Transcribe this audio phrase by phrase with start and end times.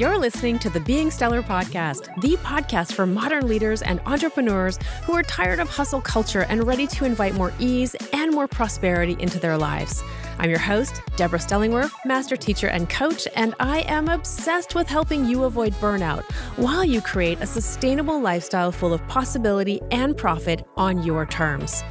[0.00, 5.12] You're listening to the Being Stellar podcast, the podcast for modern leaders and entrepreneurs who
[5.12, 9.38] are tired of hustle culture and ready to invite more ease and more prosperity into
[9.38, 10.02] their lives.
[10.38, 15.26] I'm your host, Deborah Stellingwerf, master teacher and coach, and I am obsessed with helping
[15.26, 16.22] you avoid burnout
[16.56, 21.84] while you create a sustainable lifestyle full of possibility and profit on your terms.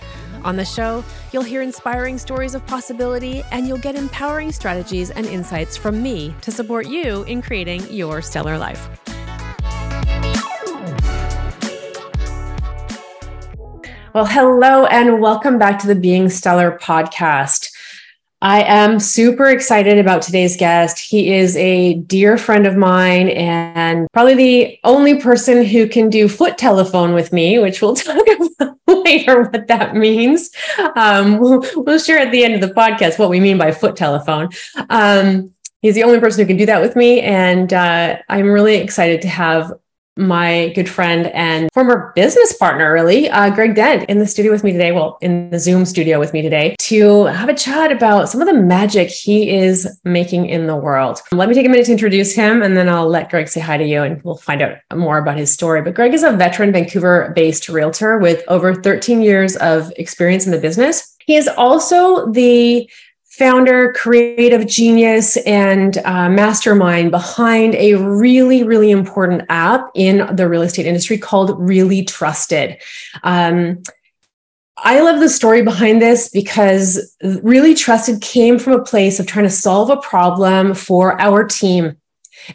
[0.43, 1.03] On the show,
[1.33, 6.33] you'll hear inspiring stories of possibility and you'll get empowering strategies and insights from me
[6.41, 8.87] to support you in creating your stellar life.
[14.13, 17.69] Well, hello and welcome back to the Being Stellar podcast.
[18.41, 20.97] I am super excited about today's guest.
[20.97, 26.29] He is a dear friend of mine and probably the only person who can do
[26.29, 28.25] foot telephone with me, which we'll talk
[28.57, 28.78] about
[29.09, 30.51] later what that means.
[30.95, 33.95] Um, we'll, we'll, share at the end of the podcast what we mean by foot
[33.95, 34.49] telephone.
[34.89, 37.21] Um, he's the only person who can do that with me.
[37.21, 39.73] And uh, I'm really excited to have
[40.19, 44.63] my good friend and former business partner, really, uh, Greg Dent, in the studio with
[44.63, 44.91] me today.
[44.91, 48.47] Well, in the Zoom studio with me today to have a chat about some of
[48.47, 51.21] the magic he is making in the world.
[51.31, 53.77] Let me take a minute to introduce him and then I'll let Greg say hi
[53.77, 55.81] to you and we'll find out more about his story.
[55.81, 60.51] But Greg is a veteran Vancouver based realtor with over 13 years of experience in
[60.51, 61.15] the business.
[61.25, 62.89] He is also the
[63.39, 70.61] founder, creative genius, and uh, mastermind behind a really, really important app in the real
[70.61, 72.77] estate industry called Really Trusted.
[73.23, 73.81] Um,
[74.77, 79.45] I love the story behind this because Really Trusted came from a place of trying
[79.45, 81.97] to solve a problem for our team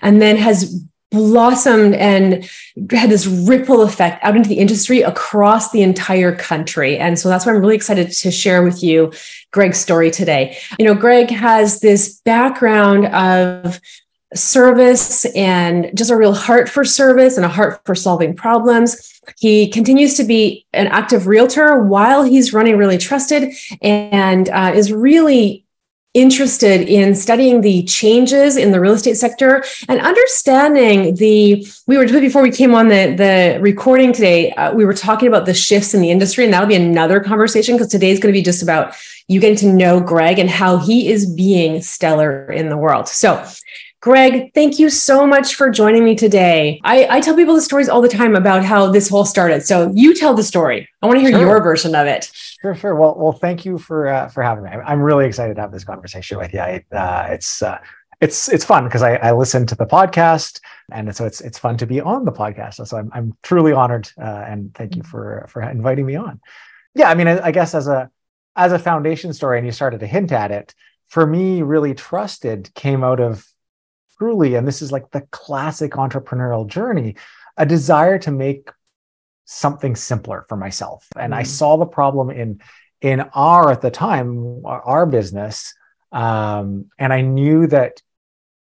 [0.03, 2.51] and then has blossomed and
[2.91, 6.99] had this ripple effect out into the industry across the entire country.
[6.99, 9.13] And so that's why I'm really excited to share with you
[9.55, 10.59] Greg's story today.
[10.81, 13.81] You know, Greg has this background of
[14.35, 19.21] service and just a real heart for service and a heart for solving problems.
[19.39, 24.93] He continues to be an active realtor while he's running Really Trusted and uh, is
[24.93, 25.64] really
[26.15, 32.07] interested in studying the changes in the real estate sector and understanding the we were
[32.07, 35.93] before we came on the the recording today uh, we were talking about the shifts
[35.93, 38.95] in the industry and that'll be another conversation because today's going to be just about
[39.29, 43.09] you getting to know greg and how he is being stellar in the world.
[43.09, 43.45] So
[44.05, 46.79] Greg, thank you so much for joining me today.
[46.85, 49.63] I, I, tell people the stories all the time about how this whole started.
[49.63, 50.87] So you tell the story.
[51.01, 51.41] I want to hear sure.
[51.41, 52.31] your version of it.
[52.35, 52.95] Sure, sure.
[52.97, 54.73] Well, well, thank you for uh, for having me.
[54.73, 56.61] I'm really excited to have this conversation with you.
[56.61, 57.79] I, uh, it's uh,
[58.21, 60.61] it's it's fun because I, I listen to the podcast,
[60.93, 62.87] and so it's it's fun to be on the podcast.
[62.87, 66.43] So I'm I'm truly honored, uh, and thank you for for inviting me on.
[66.95, 68.11] Yeah, I mean, I, I guess as a
[68.55, 70.75] as a foundation story, and you started to hint at it.
[71.09, 73.47] For me, really trusted came out of
[74.19, 77.17] truly, and this is like the classic entrepreneurial journey,
[77.57, 78.71] a desire to make
[79.45, 81.07] something simpler for myself.
[81.17, 81.37] And mm.
[81.37, 82.61] I saw the problem in
[83.01, 85.75] in our at the time our business,
[86.13, 88.01] um, and I knew that.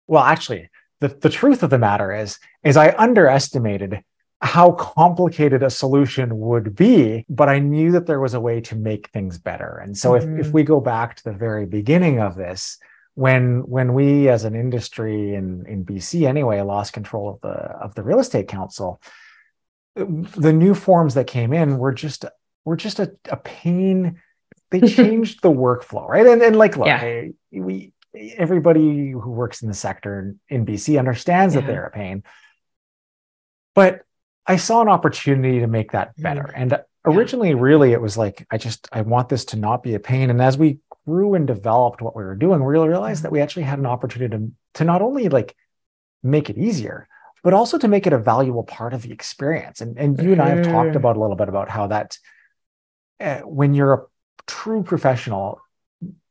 [0.07, 0.69] Well, actually,
[0.99, 4.03] the, the truth of the matter is is I underestimated
[4.41, 8.75] how complicated a solution would be, but I knew that there was a way to
[8.75, 9.79] make things better.
[9.83, 10.39] And so, mm-hmm.
[10.39, 12.79] if if we go back to the very beginning of this,
[13.15, 17.95] when when we as an industry in in BC anyway lost control of the of
[17.95, 19.01] the real estate council
[19.95, 22.25] the new forms that came in were just
[22.63, 24.21] were just a, a pain
[24.69, 27.25] they changed the workflow right and and like look yeah.
[27.51, 27.91] we
[28.37, 31.61] everybody who works in the sector in BC understands yeah.
[31.61, 32.23] that they're a pain
[33.75, 34.01] but
[34.45, 36.53] I saw an opportunity to make that better mm.
[36.55, 39.99] and originally really it was like I just I want this to not be a
[39.99, 40.79] pain and as we
[41.11, 44.37] grew and developed what we were doing, we realized that we actually had an opportunity
[44.37, 45.55] to, to not only like
[46.23, 47.07] make it easier,
[47.43, 49.81] but also to make it a valuable part of the experience.
[49.81, 50.97] And, and you and I have talked mm-hmm.
[50.97, 52.17] about a little bit about how that
[53.19, 54.01] uh, when you're a
[54.47, 55.59] true professional,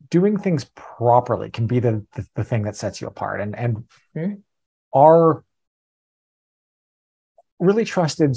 [0.09, 3.41] doing things properly can be the, the, the thing that sets you apart.
[3.43, 3.85] And, and
[4.17, 4.35] mm-hmm.
[4.97, 5.45] our
[7.59, 8.35] really trusted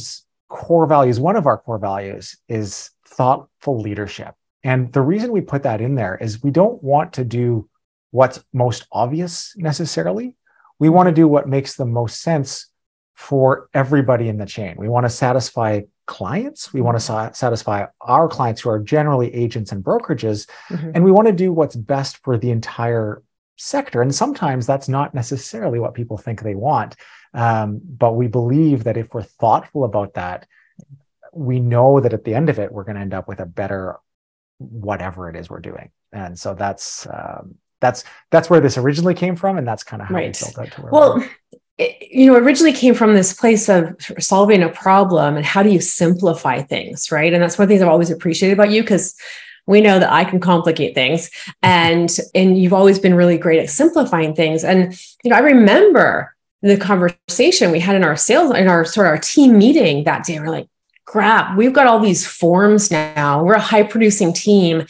[0.50, 4.36] core values, one of our core values is thoughtful leadership.
[4.64, 7.70] And the reason we put that in there is we don't want to do
[8.12, 10.36] what's most obvious necessarily.
[10.80, 12.68] We want to do what makes the most sense
[13.16, 14.76] for everybody in the chain.
[14.78, 16.74] We want to satisfy clients.
[16.74, 20.48] We want to sa- satisfy our clients who are generally agents and brokerages.
[20.70, 20.92] Mm-hmm.
[20.96, 23.24] And we want to do what's best for the entire
[23.58, 24.02] sector.
[24.02, 26.96] And sometimes that's not necessarily what people think they want.
[27.34, 30.48] Um, but we believe that if we're thoughtful about that,
[31.32, 33.46] we know that at the end of it, we're going to end up with a
[33.46, 33.98] better
[34.72, 35.92] whatever it is we're doing.
[36.12, 40.08] And so that's um, that's that's where this originally came from, and that's kind of
[40.08, 40.38] how right.
[40.38, 41.24] we built it to where well.
[41.78, 45.70] it, you know, originally came from this place of solving a problem and how do
[45.70, 47.34] you simplify things, right?
[47.34, 49.16] And that's one of the things I've always appreciated about you because
[49.66, 51.32] we know that I can complicate things
[51.64, 54.64] and and you've always been really great at simplifying things.
[54.64, 59.08] And you know, I remember the conversation we had in our sales in our sort
[59.08, 60.40] of our team meeting that day.
[60.40, 60.68] We're like,
[61.06, 63.44] crap, we've got all these forms now.
[63.44, 64.86] We're a high producing team.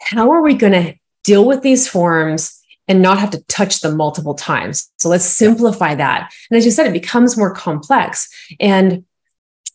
[0.00, 0.94] How are we going to
[1.24, 4.90] deal with these forms and not have to touch them multiple times?
[4.98, 6.32] So let's simplify that.
[6.50, 8.28] And as you said, it becomes more complex.
[8.60, 9.04] And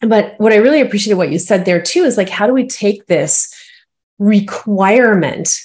[0.02, 2.68] but what I really appreciated what you said there too is like, how do we
[2.68, 3.54] take this
[4.18, 5.60] requirement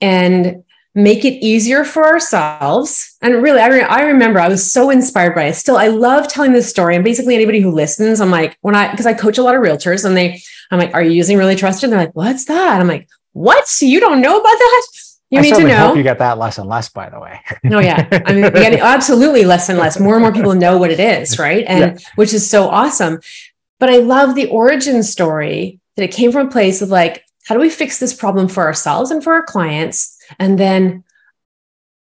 [0.00, 0.64] and
[0.96, 3.16] make it easier for ourselves.
[3.20, 5.54] And really, I, re- I remember I was so inspired by it.
[5.54, 6.94] Still, I love telling this story.
[6.96, 9.60] And basically, anybody who listens, I'm like, when I, because I coach a lot of
[9.60, 10.40] realtors and they,
[10.70, 11.84] I'm like, are you using really trusted?
[11.84, 12.80] And they're like, what's that?
[12.80, 13.70] I'm like, what?
[13.82, 14.86] You don't know about that?
[15.28, 15.88] You I need to know.
[15.88, 17.40] Hope you get that less and less, by the way.
[17.72, 19.98] oh yeah, I mean, getting absolutely less and less.
[19.98, 21.64] More and more people know what it is, right?
[21.66, 22.08] And yeah.
[22.14, 23.20] which is so awesome.
[23.78, 27.54] But I love the origin story that it came from a place of like, how
[27.54, 30.15] do we fix this problem for ourselves and for our clients?
[30.38, 31.04] And then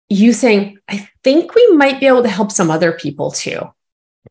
[0.10, 3.62] you saying, I think we might be able to help some other people too.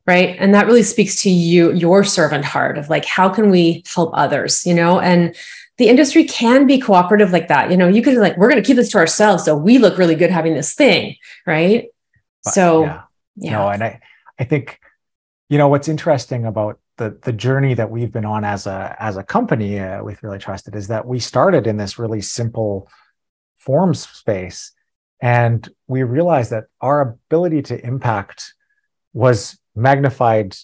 [0.06, 0.36] Right.
[0.38, 4.10] And that really speaks to you, your servant heart of like, how can we help
[4.14, 4.98] others, you know?
[5.00, 5.36] And
[5.78, 7.70] the industry can be cooperative like that.
[7.70, 9.44] You know, you could like, we're going to keep this to ourselves.
[9.44, 11.16] So we look really good having this thing.
[11.46, 11.88] Right.
[12.44, 13.02] But, so, yeah.
[13.36, 13.52] yeah.
[13.52, 14.00] No, and I,
[14.38, 14.80] I think,
[15.48, 19.16] you know, what's interesting about the the journey that we've been on as a as
[19.16, 22.88] a company uh, with really trusted is that we started in this really simple
[23.64, 24.72] forms space
[25.20, 28.54] and we realized that our ability to impact
[29.12, 30.56] was magnified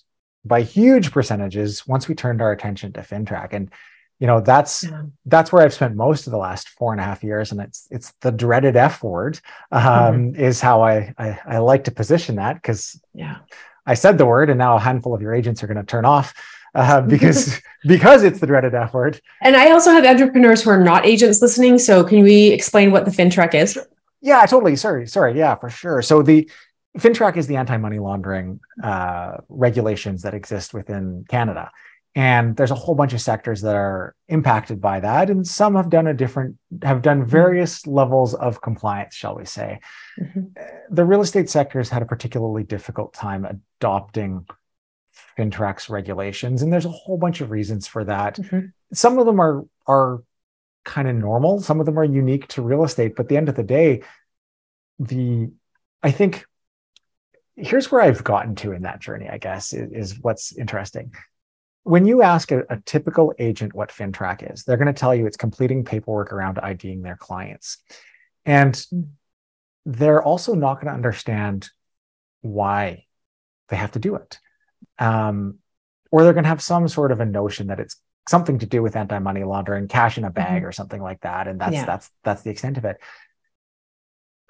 [0.44, 3.72] by huge percentages once we turned our attention to FINTRAC and
[4.18, 5.02] you know that's yeah.
[5.26, 7.86] that's where i've spent most of the last four and a half years and it's
[7.90, 9.38] it's the dreaded f word
[9.70, 10.40] um, mm-hmm.
[10.40, 13.38] is how I, I i like to position that because yeah
[13.88, 16.04] I said the word, and now a handful of your agents are going to turn
[16.04, 16.34] off
[16.75, 19.20] uh, because because it's the dreaded F word.
[19.43, 21.79] And I also have entrepreneurs who are not agents listening.
[21.79, 23.79] So can we explain what the FINTRAC is?
[24.20, 24.76] Yeah, totally.
[24.76, 25.38] Sorry, sorry.
[25.38, 26.03] Yeah, for sure.
[26.03, 26.50] So the
[26.99, 31.70] FINTRAC is the anti-money laundering uh, regulations that exist within Canada.
[32.15, 35.31] And there's a whole bunch of sectors that are impacted by that.
[35.31, 37.31] And some have done a different, have done mm-hmm.
[37.31, 39.79] various levels of compliance, shall we say.
[40.20, 40.41] Mm-hmm.
[40.91, 44.49] The real estate sector has had a particularly difficult time adopting
[45.37, 46.62] FINTRAC's regulations.
[46.62, 48.37] And there's a whole bunch of reasons for that.
[48.37, 48.67] Mm-hmm.
[48.93, 50.23] Some of them are, are
[50.85, 53.17] kind of normal, some of them are unique to real estate.
[53.17, 54.03] But at the end of the day,
[54.99, 55.50] the
[56.03, 56.44] I think
[57.56, 61.12] here's where I've gotten to in that journey, I guess, is, is what's interesting
[61.88, 65.26] when you ask a, a, typical agent what FINTRAC is, they're going to tell you
[65.26, 67.79] it's completing paperwork around IDing their clients.
[68.44, 68.79] And
[69.87, 71.70] they're also not going to understand
[72.43, 73.06] why
[73.70, 74.38] they have to do it.
[74.98, 75.58] Um,
[76.10, 77.96] or they're going to have some sort of a notion that it's
[78.28, 80.66] something to do with anti-money laundering, cash in a bag, mm-hmm.
[80.66, 81.48] or something like that.
[81.48, 81.84] And that's yeah.
[81.84, 82.98] that's that's the extent of it.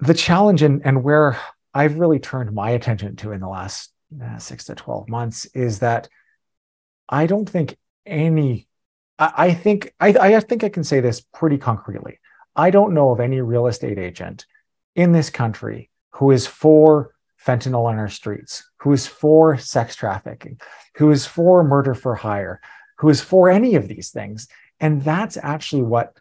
[0.01, 1.39] The challenge and, and where
[1.75, 3.93] I've really turned my attention to in the last
[4.23, 6.09] uh, six to 12 months is that
[7.09, 7.77] I don't think
[8.07, 8.69] any.
[9.19, 12.19] I, I think I, I think I can say this pretty concretely.
[12.55, 14.47] I don't know of any real estate agent
[14.97, 17.15] in this country who is for
[17.45, 20.61] fentanyl on our streets, who is for sex trafficking,
[20.97, 22.61] who is for murder for hire,
[22.99, 24.49] who is for any of these things.
[24.81, 26.17] And that's actually what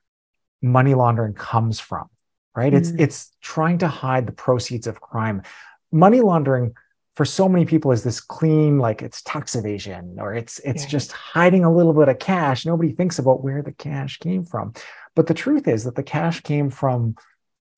[0.62, 2.10] money laundering comes from,
[2.56, 2.74] right?
[2.74, 2.78] Mm.
[2.78, 5.44] It's it's trying to hide the proceeds of crime.
[5.92, 6.74] Money laundering
[7.18, 10.90] for so many people is this clean like it's tax evasion or it's it's yeah.
[10.90, 14.72] just hiding a little bit of cash nobody thinks about where the cash came from
[15.16, 17.16] but the truth is that the cash came from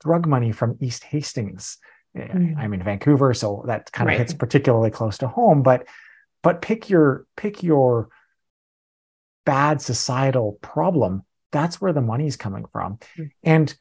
[0.01, 1.77] drug money from east hastings
[2.15, 2.57] mm.
[2.57, 4.19] i'm in vancouver so that kind of right.
[4.19, 5.87] hits particularly close to home but
[6.41, 8.09] but pick your pick your
[9.45, 13.29] bad societal problem that's where the money's coming from mm.
[13.43, 13.75] and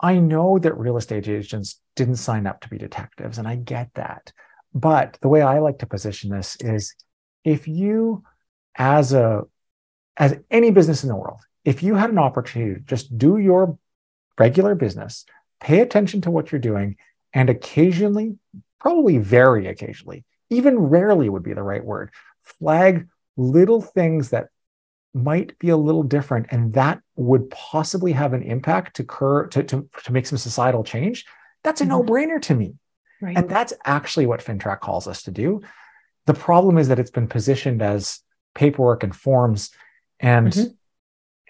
[0.00, 3.88] i know that real estate agents didn't sign up to be detectives and i get
[3.94, 4.32] that
[4.74, 6.94] but the way I like to position this is
[7.44, 8.22] if you,
[8.76, 9.42] as a
[10.16, 13.78] as any business in the world, if you had an opportunity to just do your
[14.38, 15.24] regular business,
[15.60, 16.96] pay attention to what you're doing,
[17.32, 18.36] and occasionally,
[18.80, 22.10] probably very occasionally, even rarely would be the right word,
[22.42, 23.06] flag
[23.36, 24.48] little things that
[25.14, 29.62] might be a little different and that would possibly have an impact to, cur- to,
[29.62, 31.24] to, to make some societal change,
[31.64, 31.92] that's a mm-hmm.
[31.92, 32.74] no-brainer to me.
[33.20, 33.36] Right.
[33.36, 35.62] And that's actually what FINTRAC calls us to do.
[36.26, 38.20] The problem is that it's been positioned as
[38.54, 39.70] paperwork and forms,
[40.20, 40.68] and mm-hmm.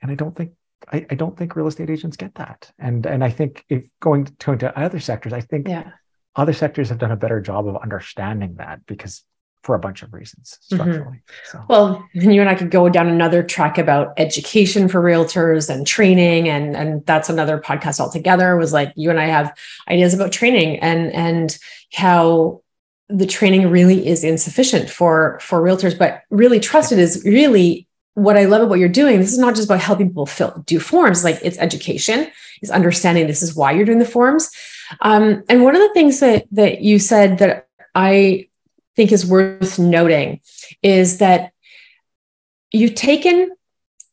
[0.01, 0.53] and I don't think
[0.93, 2.71] I, I, don't think real estate agents get that.
[2.79, 5.91] And and I think if going to into other sectors, I think yeah.
[6.37, 9.25] other sectors have done a better job of understanding that because
[9.63, 10.77] for a bunch of reasons mm-hmm.
[10.77, 11.19] structurally.
[11.19, 11.59] Mm-hmm.
[11.59, 11.65] So.
[11.69, 16.49] Well, you and I could go down another track about education for realtors and training,
[16.49, 18.57] and and that's another podcast altogether.
[18.57, 19.57] Was like you and I have
[19.89, 21.59] ideas about training and and
[21.93, 22.63] how
[23.09, 28.47] the training really is insufficient for for realtors, but really trusted is really what I
[28.47, 29.21] love about what you're doing.
[29.21, 32.29] This is not just about helping people fill do forms, like it's education,
[32.63, 34.51] is understanding this is why you're doing the forms.
[35.01, 38.49] Um, and one of the things that that you said that I
[38.97, 40.41] think is worth noting
[40.83, 41.53] is that
[42.73, 43.51] you've taken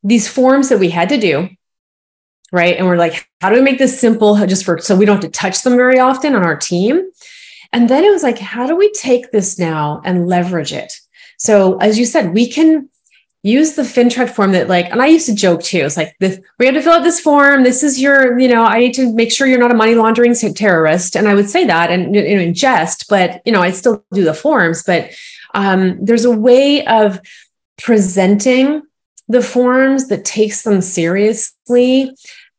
[0.04, 1.50] these forms that we had to do,
[2.52, 2.78] right?
[2.78, 5.32] And we're like, how do we make this simple just for so we don't have
[5.32, 7.10] to touch them very often on our team?
[7.74, 10.94] And then it was like, how do we take this now and leverage it?
[11.38, 12.90] So, as you said, we can
[13.46, 15.78] use the FINTRAC form that like, and I used to joke too.
[15.78, 17.62] It's like this, we have to fill out this form.
[17.62, 20.34] This is your, you know, I need to make sure you're not a money laundering
[20.34, 21.16] terrorist.
[21.16, 24.04] And I would say that and you know, in jest, but you know, I still
[24.12, 25.12] do the forms, but
[25.54, 27.20] um, there's a way of
[27.78, 28.82] presenting
[29.28, 32.12] the forms that takes them seriously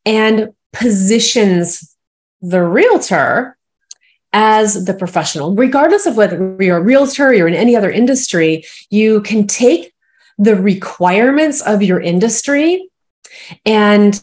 [0.04, 1.96] and positions
[2.42, 3.56] the realtor
[4.32, 8.64] as the professional, regardless of whether you're a realtor or you're in any other industry,
[8.88, 9.92] you can take
[10.38, 12.88] the requirements of your industry
[13.64, 14.22] and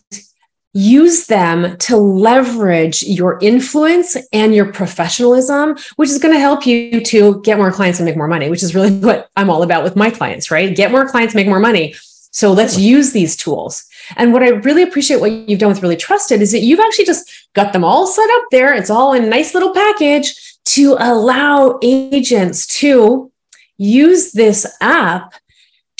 [0.74, 7.00] use them to leverage your influence and your professionalism, which is going to help you
[7.02, 9.84] to get more clients and make more money, which is really what I'm all about
[9.84, 10.76] with my clients, right?
[10.76, 11.96] Get more clients, make more money.
[12.32, 13.86] So let's use these tools.
[14.16, 17.06] And what I really appreciate what you've done with Really Trusted is that you've actually
[17.06, 18.74] just got them all set up there.
[18.74, 20.34] It's all in a nice little package
[20.66, 23.32] to allow agents to
[23.78, 25.36] use this app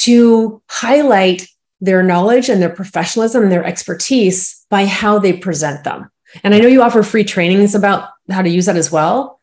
[0.04, 1.48] to highlight
[1.80, 6.10] their knowledge and their professionalism and their expertise by how they present them.
[6.44, 9.40] And I know you offer free trainings about how to use that as well.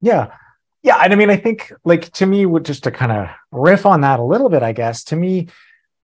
[0.00, 0.34] Yeah.
[0.82, 0.98] Yeah.
[1.02, 4.20] And I mean, I think like to me, just to kind of riff on that
[4.20, 5.48] a little bit, I guess, to me,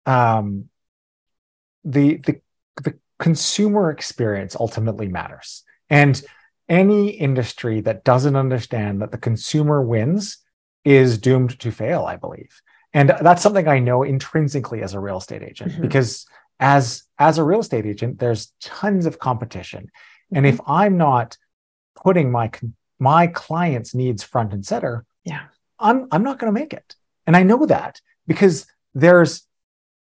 [0.07, 0.69] um,
[1.85, 2.41] the, the,
[2.83, 5.63] the consumer experience ultimately matters.
[5.89, 6.23] And
[6.69, 10.39] any industry that doesn't understand that the consumer wins
[10.85, 12.61] is doomed to fail, I believe
[12.93, 15.83] and that's something i know intrinsically as a real estate agent mm-hmm.
[15.83, 16.27] because
[16.59, 20.37] as as a real estate agent there's tons of competition mm-hmm.
[20.37, 20.71] and if mm-hmm.
[20.71, 21.37] i'm not
[21.97, 22.51] putting my
[22.99, 25.43] my clients needs front and center yeah
[25.79, 26.95] i'm i'm not going to make it
[27.27, 29.47] and i know that because there's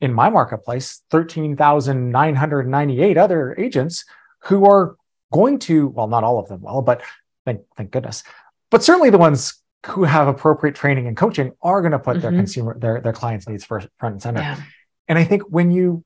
[0.01, 4.05] in my marketplace 13,998 other agents
[4.41, 4.97] who are
[5.33, 7.03] going to well not all of them well but
[7.45, 8.23] thank thank goodness
[8.71, 12.23] but certainly the ones who have appropriate training and coaching are going to put mm-hmm.
[12.23, 14.61] their consumer their their clients needs first front and center yeah.
[15.09, 16.05] and i think when you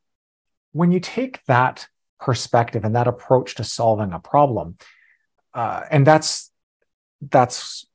[0.73, 1.87] when you take that
[2.21, 4.77] perspective and that approach to solving a problem
[5.55, 6.51] uh, and that's
[7.23, 7.87] that's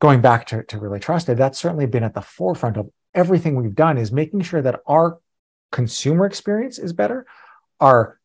[0.00, 3.74] going back to, to really trusted that's certainly been at the forefront of everything we've
[3.74, 5.18] done is making sure that our
[5.70, 7.26] consumer experience is better
[7.80, 8.18] our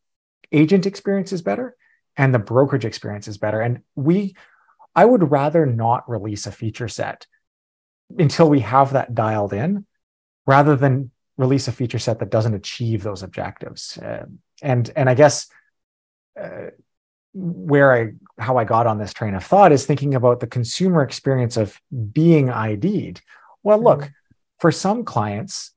[0.50, 1.76] agent experience is better
[2.16, 4.34] and the brokerage experience is better and we
[4.94, 7.26] I would rather not release a feature set
[8.18, 9.86] until we have that dialed in
[10.46, 13.98] rather than release a feature set that doesn't achieve those objectives.
[13.98, 14.26] Uh,
[14.62, 15.48] and and I guess
[16.40, 16.70] uh,
[17.32, 21.02] where I how I got on this train of thought is thinking about the consumer
[21.02, 21.80] experience of
[22.12, 23.20] being ID'd.
[23.62, 24.10] Well, look, mm-hmm.
[24.58, 25.72] for some clients,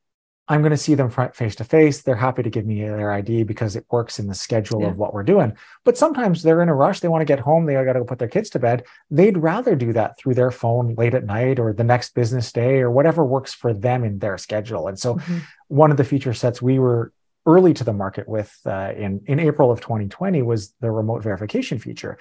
[0.50, 2.02] I'm going to see them front face to face.
[2.02, 4.88] They're happy to give me their ID because it works in the schedule yeah.
[4.88, 5.58] of what we're doing.
[5.84, 7.02] But sometimes they're in a rush.
[7.02, 7.66] They want to get home.
[7.66, 8.86] They got to go put their kids to bed.
[9.12, 12.80] They'd rather do that through their phone late at night or the next business day
[12.80, 14.88] or whatever works for them in their schedule.
[14.88, 15.40] And so, mm-hmm.
[15.68, 17.12] one of the feature sets we were
[17.46, 21.80] early to the market with uh, in in April of 2020 was the remote verification
[21.80, 22.18] feature,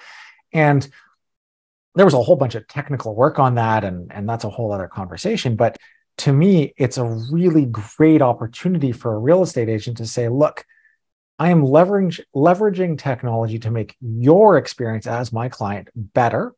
[0.53, 0.87] and
[1.95, 4.71] there was a whole bunch of technical work on that, and and that's a whole
[4.71, 5.55] other conversation.
[5.55, 5.77] But
[6.17, 10.65] to me, it's a really great opportunity for a real estate agent to say, look,
[11.39, 16.53] I am leveraging, leveraging technology to make your experience as my client better.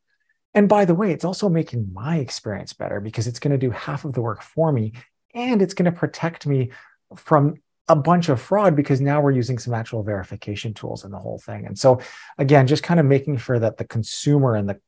[0.54, 3.70] And by the way, it's also making my experience better because it's going to do
[3.70, 4.94] half of the work for me
[5.34, 6.70] and it's going to protect me
[7.14, 7.56] from
[7.88, 11.38] a bunch of fraud because now we're using some actual verification tools in the whole
[11.38, 11.66] thing.
[11.66, 12.00] And so,
[12.38, 14.80] again, just kind of making sure that the consumer and the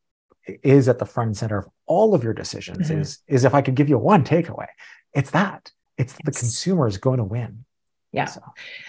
[0.46, 3.00] is at the front and center of all of your decisions mm-hmm.
[3.00, 4.66] is is if i could give you one takeaway
[5.14, 7.64] it's that it's the consumer is going to win
[8.12, 8.40] yeah so.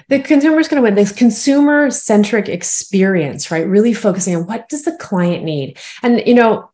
[0.09, 4.67] the consumer is going to win this consumer centric experience right really focusing on what
[4.69, 6.69] does the client need and you know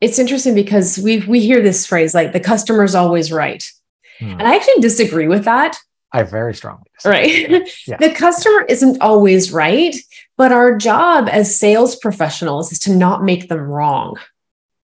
[0.00, 3.70] it's interesting because we we hear this phrase like the customer's always right
[4.18, 4.32] hmm.
[4.32, 5.76] and i actually disagree with that
[6.14, 7.46] I very strongly disagree.
[7.48, 7.70] right.
[7.88, 7.96] Yeah.
[8.00, 9.96] the customer isn't always right,
[10.36, 14.16] But our job as sales professionals is to not make them wrong.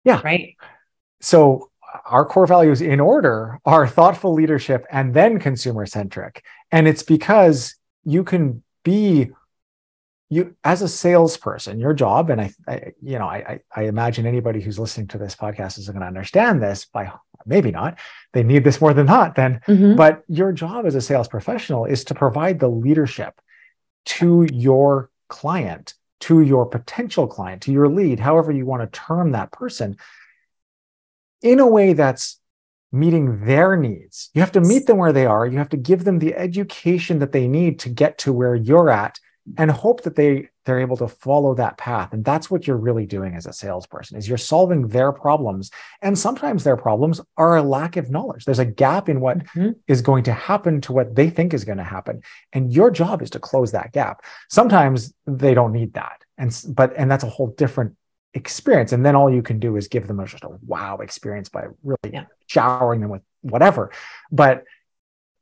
[0.03, 0.21] Yeah.
[0.23, 0.55] Right.
[1.21, 1.69] So
[2.05, 6.43] our core values in order are thoughtful leadership and then consumer centric.
[6.71, 9.29] And it's because you can be
[10.29, 14.59] you as a salesperson your job and I, I you know I, I imagine anybody
[14.59, 17.11] who's listening to this podcast is going to understand this by
[17.45, 17.97] maybe not
[18.33, 19.95] they need this more than not then mm-hmm.
[19.95, 23.39] but your job as a sales professional is to provide the leadership
[24.05, 29.31] to your client to your potential client to your lead however you want to term
[29.31, 29.95] that person
[31.41, 32.39] in a way that's
[32.91, 34.29] meeting their needs.
[34.33, 35.45] You have to meet them where they are.
[35.45, 38.89] You have to give them the education that they need to get to where you're
[38.89, 39.19] at
[39.57, 43.05] and hope that they they're able to follow that path and that's what you're really
[43.05, 47.63] doing as a salesperson is you're solving their problems and sometimes their problems are a
[47.63, 49.71] lack of knowledge there's a gap in what mm-hmm.
[49.87, 52.21] is going to happen to what they think is going to happen
[52.53, 56.93] and your job is to close that gap sometimes they don't need that and but
[56.97, 57.95] and that's a whole different
[58.37, 58.93] experience.
[58.93, 61.65] And then all you can do is give them a, just a wow experience by
[61.83, 62.25] really yeah.
[62.45, 63.91] showering them with whatever.
[64.31, 64.63] But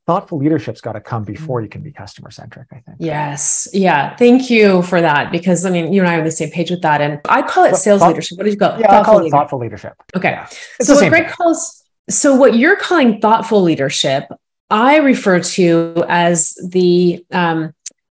[0.06, 2.98] thoughtful leadership's got to come before you can be customer centric i think.
[3.00, 3.68] Yes.
[3.74, 4.16] Yeah.
[4.16, 6.70] Thank you for that because i mean you and i are on the same page
[6.70, 8.38] with that and i call it sales thought, leadership.
[8.38, 8.80] What did you call it?
[8.82, 9.40] Yeah thoughtful i call it leadership.
[9.40, 9.94] thoughtful leadership.
[10.16, 10.32] okay.
[10.32, 10.48] Yeah.
[10.82, 11.34] so what greg thing.
[11.34, 14.26] calls so what you're calling thoughtful leadership
[14.70, 17.74] i refer to as the um,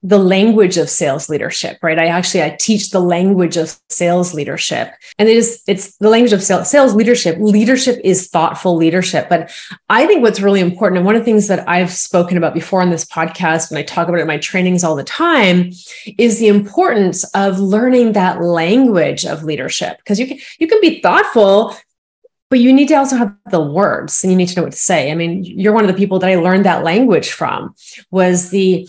[0.06, 1.98] the language of sales leadership right?
[1.98, 4.92] I actually i teach the language of sales leadership.
[5.18, 7.38] And it is it's the language of sales, sales leadership.
[7.40, 9.28] Leadership is thoughtful leadership.
[9.28, 9.50] But
[9.88, 12.82] i think what's really important and one of the things that i've spoken about before
[12.82, 15.72] on this podcast and i talk about it in my trainings all the time
[16.18, 19.98] is the importance of learning that language of leadership.
[19.98, 21.74] Because you can you can be thoughtful
[22.48, 24.78] but you need to also have the words and you need to know what to
[24.78, 25.10] say.
[25.10, 27.74] I mean you're one of the people that i learned that language from
[28.10, 28.88] was the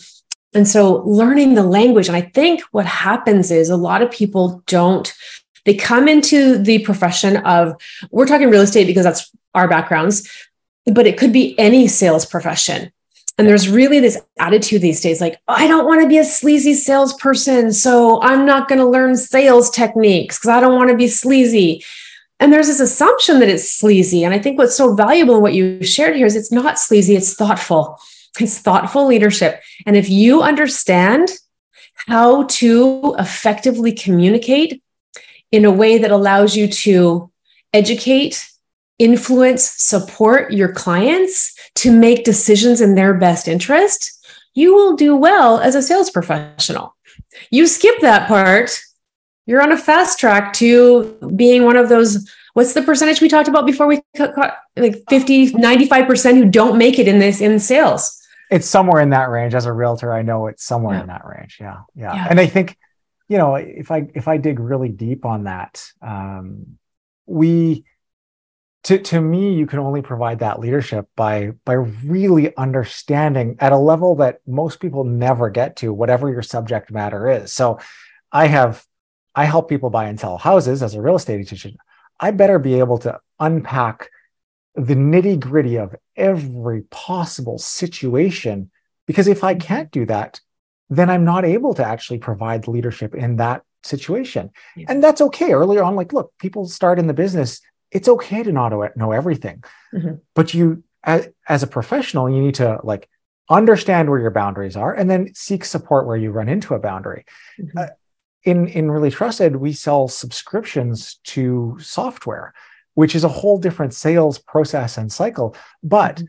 [0.54, 4.63] and so learning the language, and I think what happens is a lot of people
[4.68, 5.13] don't,
[5.66, 7.75] they come into the profession of,
[8.12, 10.29] we're talking real estate because that's our backgrounds,
[10.86, 12.92] but it could be any sales profession.
[13.38, 16.24] And there's really this attitude these days like, oh, I don't want to be a
[16.24, 17.72] sleazy salesperson.
[17.72, 21.83] So I'm not going to learn sales techniques because I don't want to be sleazy.
[22.40, 24.24] And there's this assumption that it's sleazy.
[24.24, 27.16] And I think what's so valuable in what you shared here is it's not sleazy,
[27.16, 28.00] it's thoughtful.
[28.40, 29.61] It's thoughtful leadership.
[29.85, 31.29] And if you understand
[32.07, 34.81] how to effectively communicate
[35.51, 37.31] in a way that allows you to
[37.74, 38.48] educate,
[39.00, 44.13] influence, support your clients to make decisions in their best interest,
[44.53, 46.96] you will do well as a sales professional.
[47.51, 48.79] You skip that part,
[49.46, 53.48] you're on a fast track to being one of those what's the percentage we talked
[53.48, 57.59] about before we cut, cut like 50 95% who don't make it in this in
[57.59, 58.17] sales
[58.50, 59.55] it's somewhere in that range.
[59.55, 61.01] As a realtor i know it's somewhere yeah.
[61.01, 61.57] in that range.
[61.60, 62.27] Yeah, yeah, yeah.
[62.29, 62.77] And i think
[63.27, 66.77] you know if i if i dig really deep on that um
[67.25, 67.83] we
[68.83, 73.77] to to me you can only provide that leadership by by really understanding at a
[73.77, 77.51] level that most people never get to whatever your subject matter is.
[77.51, 77.79] So
[78.31, 78.86] i have
[79.36, 81.77] i help people buy and sell houses as a real estate agent.
[82.20, 84.10] I better be able to unpack
[84.77, 88.72] the nitty gritty of every possible situation.
[89.07, 89.68] Because if I mm-hmm.
[89.68, 90.40] can't do that,
[90.90, 94.51] then I'm not able to actually provide leadership in that situation.
[94.75, 94.85] Yeah.
[94.90, 95.51] And that's okay.
[95.51, 97.59] Earlier on, like, look, people start in the business.
[97.92, 99.63] It's okay to not know everything.
[99.94, 100.16] Mm-hmm.
[100.35, 103.09] But you, as, as a professional, you need to like
[103.50, 107.25] understand where your boundaries are and then seek support where you run into a boundary.
[107.59, 107.77] Mm-hmm.
[107.77, 107.87] Uh,
[108.44, 112.53] in, in Really Trusted, we sell subscriptions to software
[112.98, 115.55] which is a whole different sales process and cycle.
[115.83, 116.25] But mm-hmm.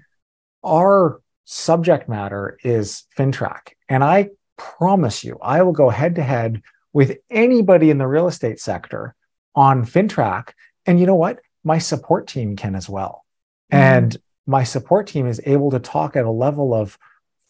[0.68, 3.72] our subject matter is FINTRAC.
[3.88, 4.28] And I
[4.58, 6.60] promise you, I will go head to head
[6.92, 9.14] with anybody in the real estate sector
[9.54, 10.50] on FINTRAC.
[10.84, 11.38] And you know what?
[11.64, 13.24] My support team can as well.
[13.72, 13.82] Mm-hmm.
[13.82, 16.98] And my support team is able to talk at a level of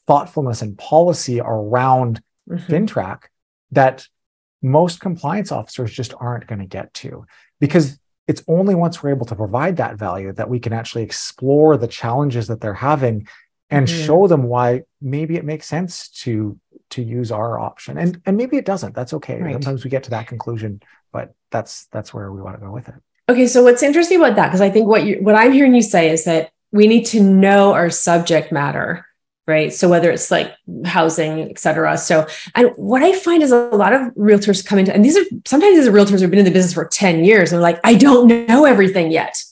[0.07, 2.73] thoughtfulness and policy around mm-hmm.
[2.73, 3.23] FINTRAC
[3.73, 4.07] that
[4.63, 7.27] most compliance officers just aren't going to get to
[7.59, 11.77] because it's only once we're able to provide that value that we can actually explore
[11.77, 13.27] the challenges that they're having
[13.71, 14.07] and mm-hmm.
[14.07, 16.59] show them why maybe it makes sense to
[16.91, 17.99] to use our option.
[17.99, 18.95] And and maybe it doesn't.
[18.95, 19.41] That's okay.
[19.41, 19.55] Right.
[19.55, 20.81] sometimes we get to that conclusion
[21.13, 22.95] but that's that's where we want to go with it.
[23.29, 25.83] Okay so what's interesting about that because i think what you what i'm hearing you
[25.83, 29.07] say is that we need to know our subject matter
[29.49, 33.57] right so whether it's like housing et cetera so and what i find is a
[33.71, 36.45] lot of realtors come into and these are sometimes these are realtors who've been in
[36.45, 39.43] the business for 10 years and like i don't know everything yet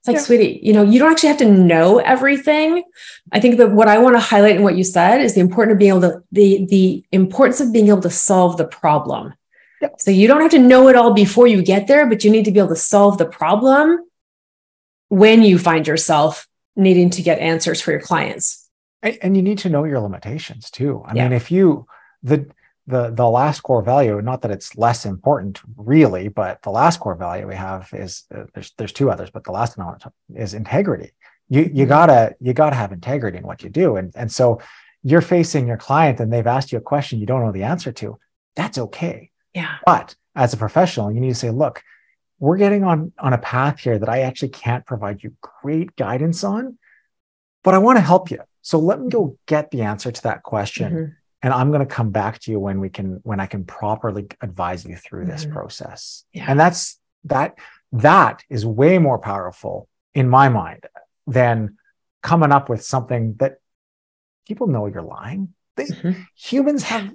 [0.00, 2.84] It's like, sweetie, you know, you don't actually have to know everything.
[3.32, 5.72] I think that what I want to highlight in what you said is the importance
[5.72, 9.32] of being able to the the importance of being able to solve the problem.
[9.80, 9.94] Yep.
[10.00, 12.44] So you don't have to know it all before you get there, but you need
[12.44, 13.98] to be able to solve the problem
[15.08, 18.63] when you find yourself needing to get answers for your clients.
[19.04, 21.04] And, and you need to know your limitations too.
[21.06, 21.24] I yeah.
[21.24, 21.86] mean, if you
[22.24, 22.50] the
[22.86, 27.14] the the last core value not that it's less important really but the last core
[27.14, 29.96] value we have is uh, there's there's two others but the last one
[30.34, 31.12] is integrity
[31.48, 31.88] you you mm-hmm.
[31.88, 34.60] gotta you gotta have integrity in what you do and and so
[35.02, 37.92] you're facing your client and they've asked you a question you don't know the answer
[37.92, 38.18] to
[38.54, 41.82] that's okay yeah but as a professional you need to say look
[42.38, 46.44] we're getting on on a path here that i actually can't provide you great guidance
[46.44, 46.76] on
[47.62, 50.42] but i want to help you so let me go get the answer to that
[50.42, 51.12] question mm-hmm
[51.44, 54.26] and i'm going to come back to you when we can when i can properly
[54.40, 55.52] advise you through this mm-hmm.
[55.52, 56.46] process yeah.
[56.48, 57.56] and that's that
[57.92, 60.84] that is way more powerful in my mind
[61.28, 61.76] than
[62.22, 63.58] coming up with something that
[64.48, 66.22] people know you're lying they, mm-hmm.
[66.34, 67.12] humans have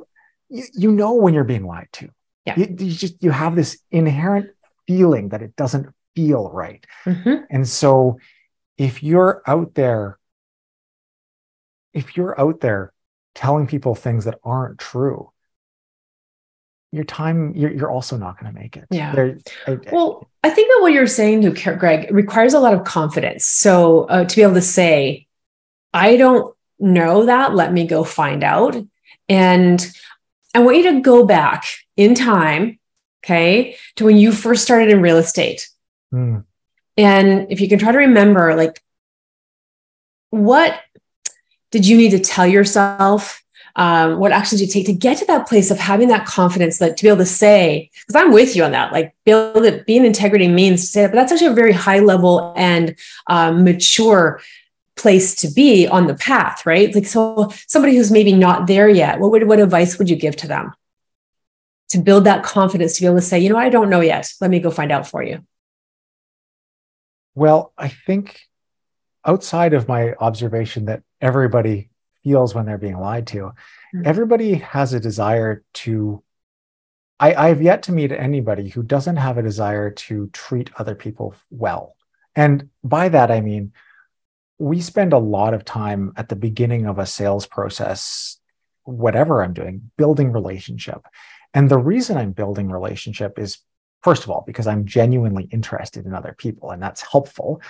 [0.49, 2.09] you, you, know when you're being lied to
[2.45, 2.55] yeah.
[2.57, 4.49] you, you, just you have this inherent
[4.87, 7.43] feeling that it doesn't feel right mm-hmm.
[7.49, 8.19] and so
[8.77, 10.18] if you're out there
[11.93, 12.93] if you're out there
[13.35, 15.31] telling people things that aren't true
[16.91, 18.85] your time you're, you're also not going to make it.
[18.89, 19.13] Yeah.
[19.67, 23.45] I, well i think that what you're saying to greg requires a lot of confidence.
[23.45, 25.27] So uh, to be able to say
[25.93, 28.75] i don't know that let me go find out.
[29.27, 29.91] And
[30.55, 32.79] i want you to go back in time
[33.23, 35.69] okay to when you first started in real estate.
[36.11, 36.43] Mm.
[36.97, 38.81] and if you can try to remember like
[40.31, 40.79] what
[41.71, 43.43] did you need to tell yourself?
[43.75, 46.97] Um, what actions you take to get to that place of having that confidence that
[46.97, 50.05] to be able to say, because I'm with you on that, like build it, being
[50.05, 52.95] integrity means to say that, but that's actually a very high level and
[53.27, 54.41] um, mature
[54.97, 56.93] place to be on the path, right?
[56.93, 60.35] Like, so somebody who's maybe not there yet, what would, what advice would you give
[60.37, 60.73] to them
[61.89, 64.29] to build that confidence to be able to say, you know, I don't know yet.
[64.41, 65.45] Let me go find out for you.
[67.33, 68.41] Well, I think
[69.25, 71.89] outside of my observation that everybody
[72.23, 74.01] feels when they're being lied to, mm-hmm.
[74.05, 76.23] everybody has a desire to.
[77.21, 81.35] I, I've yet to meet anybody who doesn't have a desire to treat other people
[81.49, 81.97] well.
[82.33, 83.73] And by that, I mean,
[84.57, 88.37] we spend a lot of time at the beginning of a sales process,
[88.83, 91.01] whatever I'm doing, building relationship.
[91.53, 93.57] And the reason I'm building relationship is,
[94.01, 97.61] first of all, because I'm genuinely interested in other people, and that's helpful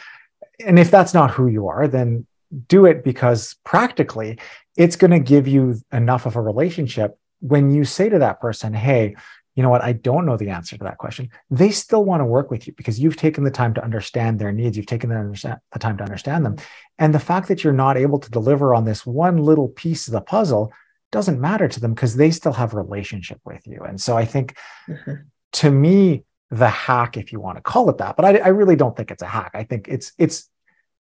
[0.65, 2.25] and if that's not who you are, then
[2.67, 4.39] do it because practically
[4.75, 8.73] it's going to give you enough of a relationship when you say to that person,
[8.73, 9.15] Hey,
[9.55, 9.83] you know what?
[9.83, 11.29] I don't know the answer to that question.
[11.49, 14.53] They still want to work with you because you've taken the time to understand their
[14.53, 14.77] needs.
[14.77, 16.55] You've taken the, the time to understand them.
[16.97, 20.13] And the fact that you're not able to deliver on this one little piece of
[20.13, 20.71] the puzzle
[21.11, 23.81] doesn't matter to them because they still have a relationship with you.
[23.81, 24.55] And so I think
[24.87, 25.13] mm-hmm.
[25.53, 28.15] to me, the hack, if you want to call it that.
[28.15, 29.51] But I, I really don't think it's a hack.
[29.53, 30.49] I think it's it's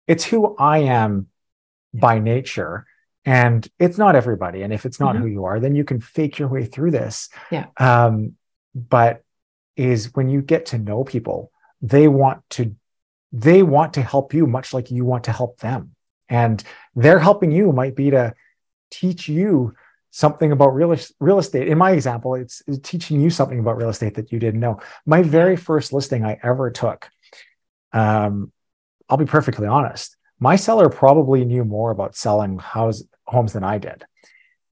[0.06, 1.28] it's who I am
[1.94, 2.86] by nature.
[3.24, 4.62] And it's not everybody.
[4.62, 5.24] And if it's not mm-hmm.
[5.24, 7.28] who you are, then you can fake your way through this.
[7.50, 7.66] Yeah.
[7.76, 8.34] Um,
[8.72, 9.24] but
[9.76, 11.50] is when you get to know people,
[11.82, 12.74] they want to
[13.32, 15.94] they want to help you much like you want to help them.
[16.28, 16.62] And
[16.94, 18.34] they're helping you might be to
[18.90, 19.74] teach you
[20.16, 21.68] something about real, real estate.
[21.68, 24.80] In my example, it's, it's, teaching you something about real estate that you didn't know.
[25.04, 27.10] My very first listing I ever took,
[27.92, 28.50] um,
[29.10, 33.76] I'll be perfectly honest, my seller probably knew more about selling house, homes than I
[33.76, 34.06] did.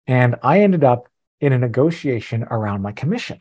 [0.07, 1.09] And I ended up
[1.41, 3.37] in a negotiation around my commission.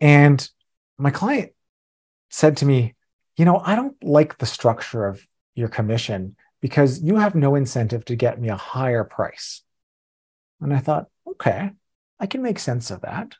[0.00, 0.48] And
[0.96, 1.52] my client
[2.30, 2.94] said to me,
[3.36, 5.22] You know, I don't like the structure of
[5.54, 9.62] your commission because you have no incentive to get me a higher price.
[10.62, 11.70] And I thought, okay,
[12.18, 13.34] I can make sense of that.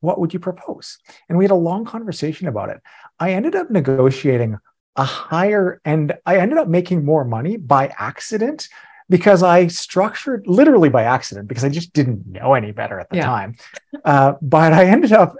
[0.00, 0.98] What would you propose?
[1.28, 2.80] And we had a long conversation about it.
[3.18, 4.58] I ended up negotiating
[4.96, 8.68] a higher and I ended up making more money by accident
[9.08, 13.16] because I structured literally by accident because I just didn't know any better at the
[13.16, 13.26] yeah.
[13.26, 13.56] time.
[14.04, 15.36] Uh, but I ended up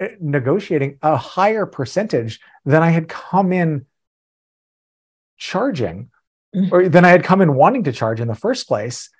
[0.00, 3.86] uh, negotiating a higher percentage than I had come in
[5.38, 6.10] charging
[6.54, 6.70] mm.
[6.70, 9.10] or than I had come in wanting to charge in the first place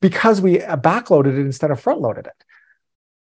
[0.00, 2.44] because we backloaded it instead of front loaded it.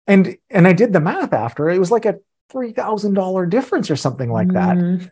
[0.06, 2.18] And and I did the math after it was like a
[2.50, 4.76] three thousand dollar difference or something like that.
[4.76, 5.10] Mm.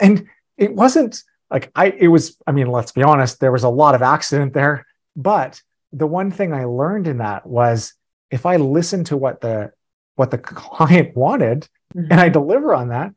[0.00, 3.68] And it wasn't like I it was, I mean, let's be honest, there was a
[3.68, 4.86] lot of accident there.
[5.14, 5.60] But
[5.92, 7.94] the one thing I learned in that was
[8.30, 9.72] if I listen to what the
[10.14, 12.10] what the client wanted mm-hmm.
[12.10, 13.12] and I deliver on that,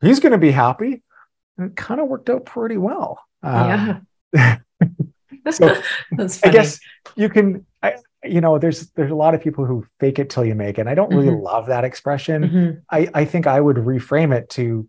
[0.00, 1.02] he's going to be happy.
[1.58, 3.20] And it kind of worked out pretty well.
[3.42, 4.02] Um,
[4.34, 4.58] yeah.
[5.50, 5.82] so
[6.44, 6.78] I guess
[7.14, 10.44] you can, I, you know, there's there's a lot of people who fake it till
[10.44, 10.82] you make it.
[10.82, 11.44] And I don't really mm-hmm.
[11.44, 12.42] love that expression.
[12.42, 12.78] Mm-hmm.
[12.90, 14.88] I, I think I would reframe it to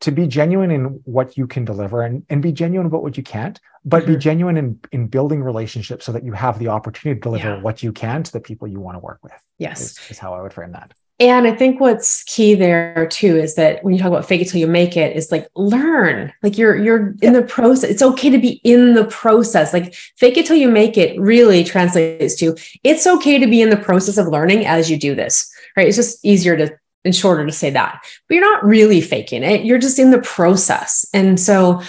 [0.00, 3.22] to be genuine in what you can deliver and, and be genuine about what you
[3.22, 4.12] can't, but mm-hmm.
[4.12, 7.60] be genuine in, in building relationships so that you have the opportunity to deliver yeah.
[7.60, 9.32] what you can to the people you want to work with.
[9.58, 9.80] Yes.
[9.80, 10.92] Is, is how I would frame that.
[11.20, 14.48] And I think what's key there too is that when you talk about fake it
[14.48, 16.32] till you make it, is like learn.
[16.44, 17.90] Like you're you're in the process.
[17.90, 19.72] It's okay to be in the process.
[19.72, 23.70] Like fake it till you make it really translates to it's okay to be in
[23.70, 25.50] the process of learning as you do this.
[25.76, 25.88] Right.
[25.88, 28.00] It's just easier to and shorter to say that.
[28.28, 29.64] But you're not really faking it.
[29.64, 31.06] You're just in the process.
[31.12, 31.82] And so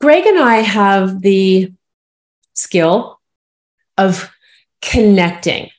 [0.00, 1.72] Greg and I have the
[2.52, 3.20] skill
[3.96, 4.30] of
[4.82, 5.70] connecting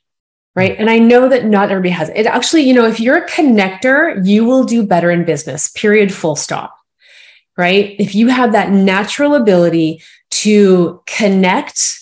[0.58, 0.76] right?
[0.76, 2.26] And I know that not everybody has it.
[2.26, 6.34] Actually, you know, if you're a connector, you will do better in business, period, full
[6.34, 6.76] stop,
[7.56, 7.94] right?
[8.00, 12.00] If you have that natural ability to connect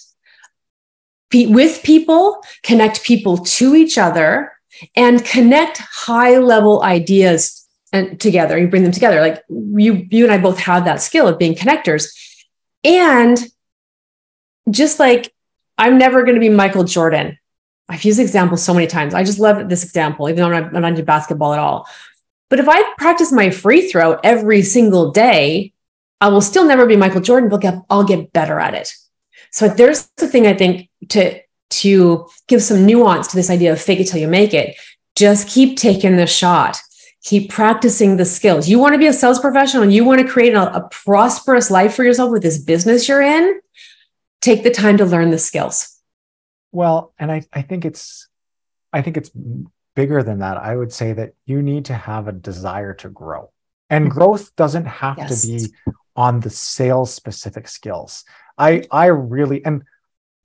[1.35, 4.53] with people, connect people to each other,
[4.95, 9.21] and connect high level ideas and together, you bring them together.
[9.21, 12.09] Like you, you and I both have that skill of being connectors.
[12.85, 13.39] And
[14.71, 15.31] just like
[15.77, 17.37] I'm never going to be Michael Jordan,
[17.89, 19.15] I've used examples so many times.
[19.15, 21.89] I just love this example, even though I'm not, into basketball at all.
[22.49, 25.73] But if I practice my free throw every single day,
[26.21, 28.93] I will still never be Michael Jordan, but I'll get, I'll get better at it.
[29.51, 33.81] So there's the thing I think to to give some nuance to this idea of
[33.81, 34.77] fake it till you make it.
[35.17, 36.79] Just keep taking the shot.
[37.25, 38.69] Keep practicing the skills.
[38.69, 41.71] You want to be a sales professional and you want to create a, a prosperous
[41.71, 43.61] life for yourself with this business you're in.
[44.41, 45.96] Take the time to learn the skills
[46.73, 48.29] well, and I, I think it's
[48.93, 49.31] I think it's
[49.95, 50.57] bigger than that.
[50.57, 53.51] I would say that you need to have a desire to grow.
[53.91, 54.19] And mm-hmm.
[54.19, 55.43] growth doesn't have yes.
[55.43, 55.67] to be
[56.15, 58.25] on the sales specific skills.
[58.59, 59.83] I I really and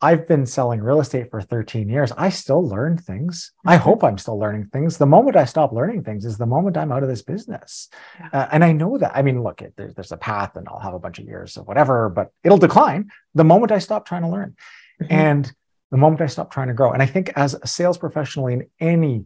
[0.03, 2.12] I've been selling real estate for 13 years.
[2.17, 3.51] I still learn things.
[3.60, 3.69] Mm-hmm.
[3.69, 4.97] I hope I'm still learning things.
[4.97, 7.88] The moment I stop learning things is the moment I'm out of this business.
[8.19, 8.29] Yeah.
[8.34, 9.15] Uh, and I know that.
[9.15, 11.55] I mean, look, it, there's, there's a path and I'll have a bunch of years
[11.55, 14.55] of whatever, but it'll decline the moment I stop trying to learn.
[15.03, 15.13] Mm-hmm.
[15.13, 15.51] And
[15.91, 16.91] the moment I stop trying to grow.
[16.91, 19.25] And I think as a sales professional in any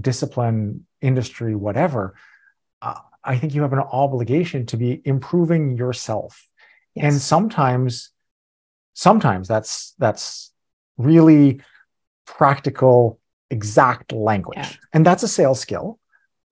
[0.00, 2.14] discipline, industry, whatever,
[2.82, 6.46] uh, I think you have an obligation to be improving yourself.
[6.94, 7.04] Yes.
[7.04, 8.10] And sometimes,
[8.94, 10.52] sometimes that's that's
[10.96, 11.60] really
[12.26, 13.20] practical,
[13.50, 14.56] exact language.
[14.58, 14.70] Yeah.
[14.92, 15.98] And that's a sales skill.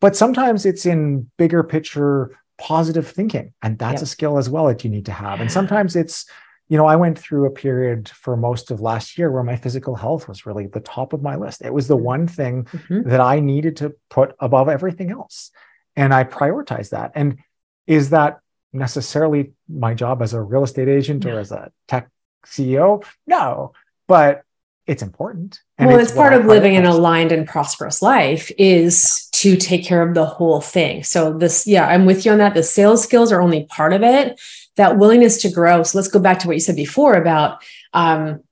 [0.01, 3.55] But sometimes it's in bigger picture positive thinking.
[3.62, 4.03] And that's yep.
[4.03, 5.40] a skill as well that you need to have.
[5.40, 6.27] And sometimes it's
[6.73, 9.95] you know, I went through a period for most of last year where my physical
[9.95, 11.61] health was really the top of my list.
[11.61, 12.05] It was the mm-hmm.
[12.05, 13.11] one thing mm-hmm.
[13.11, 15.51] that I needed to put above everything else.
[15.97, 17.13] And I prioritized that.
[17.15, 17.41] And
[17.87, 18.41] is that
[18.73, 22.09] necessarily my job as a real estate agent or as a tech
[22.47, 23.05] CEO?
[23.27, 23.75] No,
[24.09, 24.43] but
[24.87, 25.61] it's important.
[25.77, 29.32] And well, it's, it's part of living an aligned and prosperous life is yeah.
[29.42, 31.02] To take care of the whole thing.
[31.02, 32.55] So this, yeah, I'm with you on that.
[32.55, 34.40] The sales skills are only part of it
[34.76, 35.83] that willingness to grow.
[35.83, 38.44] So let's go back to what you said before about, um,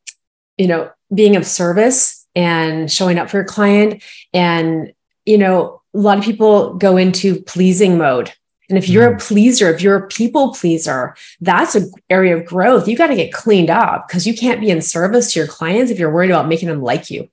[0.59, 4.03] you know, being of service and showing up for your client.
[4.35, 4.92] And,
[5.24, 8.33] you know, a lot of people go into pleasing mode.
[8.68, 9.20] And if you're a mm.
[9.20, 12.88] pleaser, if you're a people pleaser, that's an area of growth.
[12.88, 15.92] You got to get cleaned up because you can't be in service to your clients
[15.92, 17.29] if you're worried about making them like you.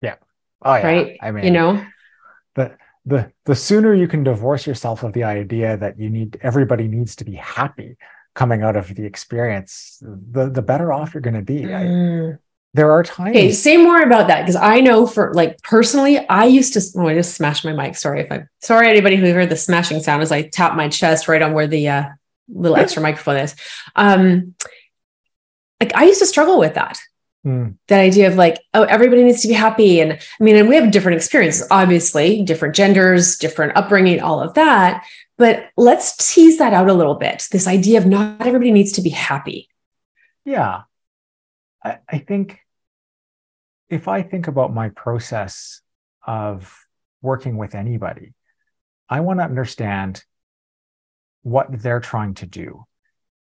[0.00, 0.16] Yeah.
[0.62, 0.86] Oh, yeah.
[0.86, 1.18] Right.
[1.20, 1.84] I mean, you know,
[3.04, 7.16] the the sooner you can divorce yourself of the idea that you need everybody needs
[7.16, 7.96] to be happy
[8.34, 11.62] coming out of the experience, the the better off you're going to be.
[11.62, 12.34] Mm.
[12.34, 12.38] I,
[12.74, 13.36] there are times.
[13.36, 16.82] Okay, say more about that because I know for like personally, I used to.
[16.96, 17.96] Oh, I just smashed my mic.
[17.96, 18.36] Sorry if I.
[18.36, 21.52] am Sorry, anybody who heard the smashing sound as I tap my chest right on
[21.52, 22.04] where the uh,
[22.48, 23.54] little extra microphone is.
[23.94, 24.54] Um,
[25.80, 26.98] like I used to struggle with that.
[27.44, 27.76] Mm.
[27.88, 30.00] That idea of like, oh, everybody needs to be happy.
[30.00, 34.54] And I mean, and we have different experiences, obviously, different genders, different upbringing, all of
[34.54, 35.04] that.
[35.38, 37.48] But let's tease that out a little bit.
[37.50, 39.68] This idea of not everybody needs to be happy.
[40.44, 40.82] Yeah.
[41.84, 42.60] I, I think
[43.88, 45.80] if I think about my process
[46.24, 46.86] of
[47.20, 48.34] working with anybody,
[49.08, 50.22] I want to understand
[51.42, 52.84] what they're trying to do.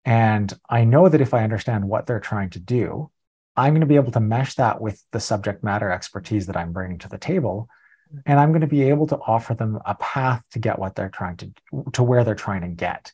[0.04, 3.10] And I know that if I understand what they're trying to do,
[3.60, 6.72] I'm going to be able to mesh that with the subject matter expertise that I'm
[6.72, 7.68] bringing to the table
[8.26, 11.08] and i'm going to be able to offer them a path to get what they're
[11.08, 11.50] trying to
[11.92, 13.12] to where they're trying to get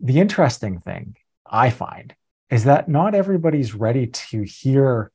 [0.00, 2.14] the interesting thing i find
[2.50, 5.10] is that not everybody's ready to hear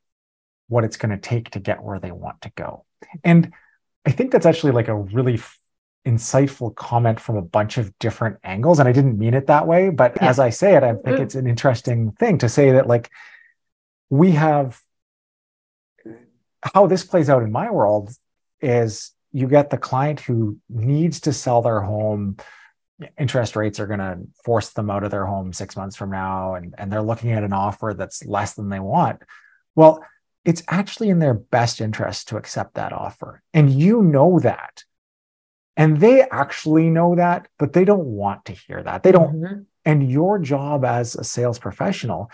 [0.68, 2.86] what it's going to take to get where they want to go
[3.24, 3.52] and
[4.06, 5.40] i think that's actually like a really
[6.08, 8.80] insightful comment from a bunch of different angles.
[8.80, 10.30] And I didn't mean it that way, but yeah.
[10.30, 11.24] as I say it, I think mm-hmm.
[11.24, 13.12] it's an interesting thing to say that like
[14.10, 14.80] we have
[16.62, 18.12] how this plays out in my world
[18.62, 22.38] is you get the client who needs to sell their home.
[23.18, 26.56] Interest rates are going to force them out of their home six months from now
[26.56, 29.22] and, and they're looking at an offer that's less than they want.
[29.76, 30.04] Well
[30.46, 33.44] it's actually in their best interest to accept that offer.
[33.54, 34.84] And you know that.
[35.76, 39.04] And they actually know that but they don't want to hear that.
[39.04, 39.62] They don't mm-hmm.
[39.86, 42.32] and your job as a sales professional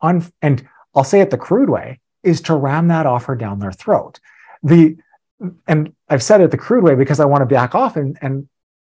[0.00, 3.72] on and i'll say it the crude way is to ram that offer down their
[3.72, 4.20] throat
[4.62, 4.96] the
[5.66, 8.48] and I've said it the crude way because I want to back off and, and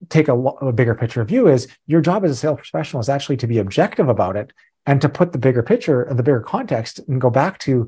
[0.10, 3.38] take a, a bigger picture view is your job as a sales professional is actually
[3.38, 4.54] to be objective about it
[4.86, 7.88] and to put the bigger picture, the bigger context and go back to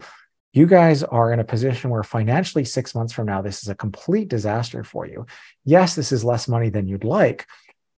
[0.51, 3.75] you guys are in a position where financially six months from now, this is a
[3.75, 5.27] complete disaster for you.
[5.63, 7.45] Yes, this is less money than you'd like,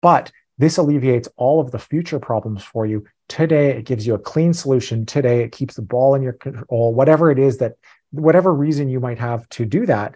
[0.02, 3.06] but this alleviates all of the future problems for you.
[3.30, 5.06] Today, it gives you a clean solution.
[5.06, 7.76] Today, it keeps the ball in your control, whatever it is that,
[8.12, 10.16] whatever reason you might have to do that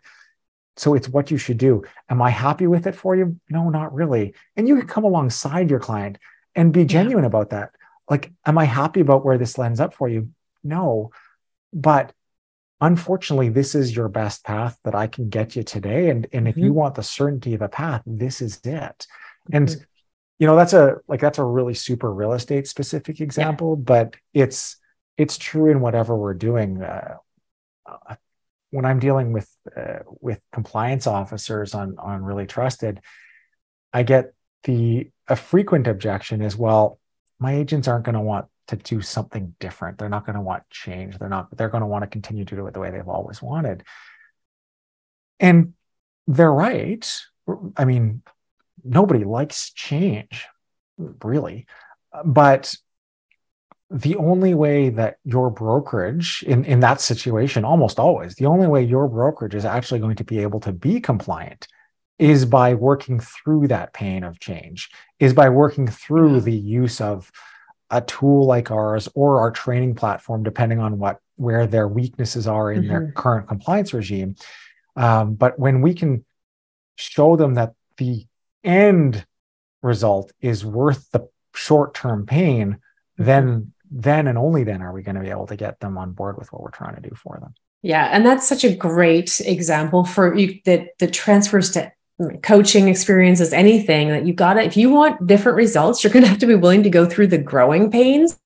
[0.76, 1.84] so it's what you should do.
[2.10, 3.40] Am I happy with it for you?
[3.50, 4.34] No, not really.
[4.56, 6.18] And you can come alongside your client
[6.56, 7.28] and be genuine yeah.
[7.28, 7.72] about that.
[8.10, 10.30] Like, am I happy about where this lands up for you?
[10.64, 11.12] No.
[11.72, 12.14] But
[12.82, 16.10] unfortunately, this is your best path that I can get you today.
[16.10, 16.66] And, and if mm-hmm.
[16.66, 19.08] you want the certainty of a path, this is it.
[19.52, 19.56] Mm-hmm.
[19.56, 19.86] And
[20.40, 23.84] you know, that's a like that's a really super real estate specific example, yeah.
[23.84, 24.78] but it's
[25.18, 26.82] it's true in whatever we're doing.
[26.82, 27.16] Uh,
[28.72, 33.00] when I'm dealing with uh, with compliance officers on on really trusted,
[33.94, 37.00] I get the a frequent objection is well,
[37.40, 39.98] my agents aren't going to want to do something different.
[39.98, 41.18] They're not going to want change.
[41.18, 41.56] They're not.
[41.56, 43.84] They're going to want to continue to do it the way they've always wanted.
[45.40, 45.74] And
[46.28, 47.22] they're right.
[47.76, 48.24] I mean,
[48.84, 50.46] nobody likes change,
[50.98, 51.68] really,
[52.24, 52.74] but
[53.90, 58.82] the only way that your brokerage in, in that situation almost always the only way
[58.82, 61.68] your brokerage is actually going to be able to be compliant
[62.18, 67.32] is by working through that pain of change is by working through the use of
[67.92, 72.72] a tool like ours or our training platform depending on what where their weaknesses are
[72.72, 72.90] in mm-hmm.
[72.90, 74.36] their current compliance regime.
[74.96, 76.26] Um, but when we can
[76.96, 78.26] show them that the
[78.64, 79.26] end
[79.82, 83.24] result is worth the short-term pain mm-hmm.
[83.26, 86.14] then then and only then are we going to be able to get them on
[86.14, 87.54] board with what we're trying to do for them.
[87.84, 91.92] Yeah, and that's such a great example for you that the transfers to
[92.42, 96.30] coaching experiences anything that you got to if you want different results you're going to
[96.30, 98.40] have to be willing to go through the growing pains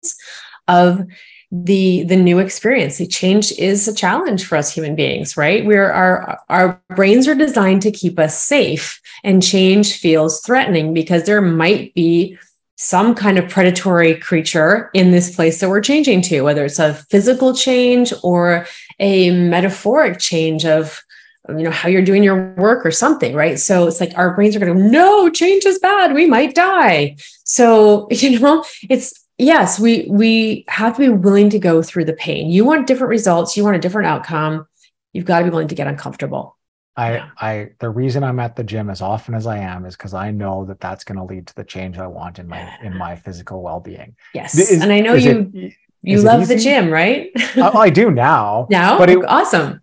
[0.70, 1.04] of
[1.52, 2.98] the the new experience.
[2.98, 5.66] The change is a challenge for us human beings right?
[5.66, 11.24] We're our our brains are designed to keep us safe and change feels threatening because
[11.24, 12.38] there might be
[12.76, 16.94] some kind of predatory creature in this place that we're changing to, whether it's a
[17.10, 18.68] physical change or
[19.00, 21.02] a metaphoric change of
[21.50, 23.58] you know how you're doing your work or something right?
[23.58, 26.14] So it's like our brains are going to no change is bad.
[26.14, 27.16] We might die.
[27.46, 32.14] So you know it's yes we we have to be willing to go through the
[32.14, 34.68] pain you want different results you want a different outcome
[35.14, 36.58] you've got to be willing to get uncomfortable
[36.98, 40.16] I, I, the reason I'm at the gym as often as I am is because
[40.16, 42.98] I know that that's going to lead to the change I want in my in
[42.98, 44.16] my physical well being.
[44.34, 47.30] Yes, is, and I know you it, you love the gym, right?
[47.56, 48.68] I, I do now.
[48.72, 49.82] Now, but it, awesome.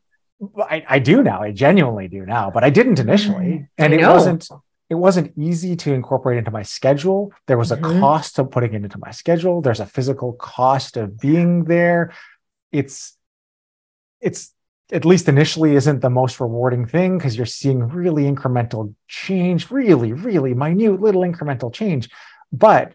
[0.59, 1.41] I, I do now.
[1.41, 4.49] I genuinely do now, but I didn't initially, mm, and it wasn't
[4.91, 7.33] it wasn't easy to incorporate into my schedule.
[7.47, 8.01] There was a mm-hmm.
[8.01, 9.61] cost of putting it into my schedule.
[9.61, 12.13] There's a physical cost of being there.
[12.71, 13.17] It's
[14.21, 14.53] it's
[14.93, 20.13] at least initially isn't the most rewarding thing because you're seeing really incremental change, really,
[20.13, 22.11] really minute little incremental change.
[22.53, 22.93] But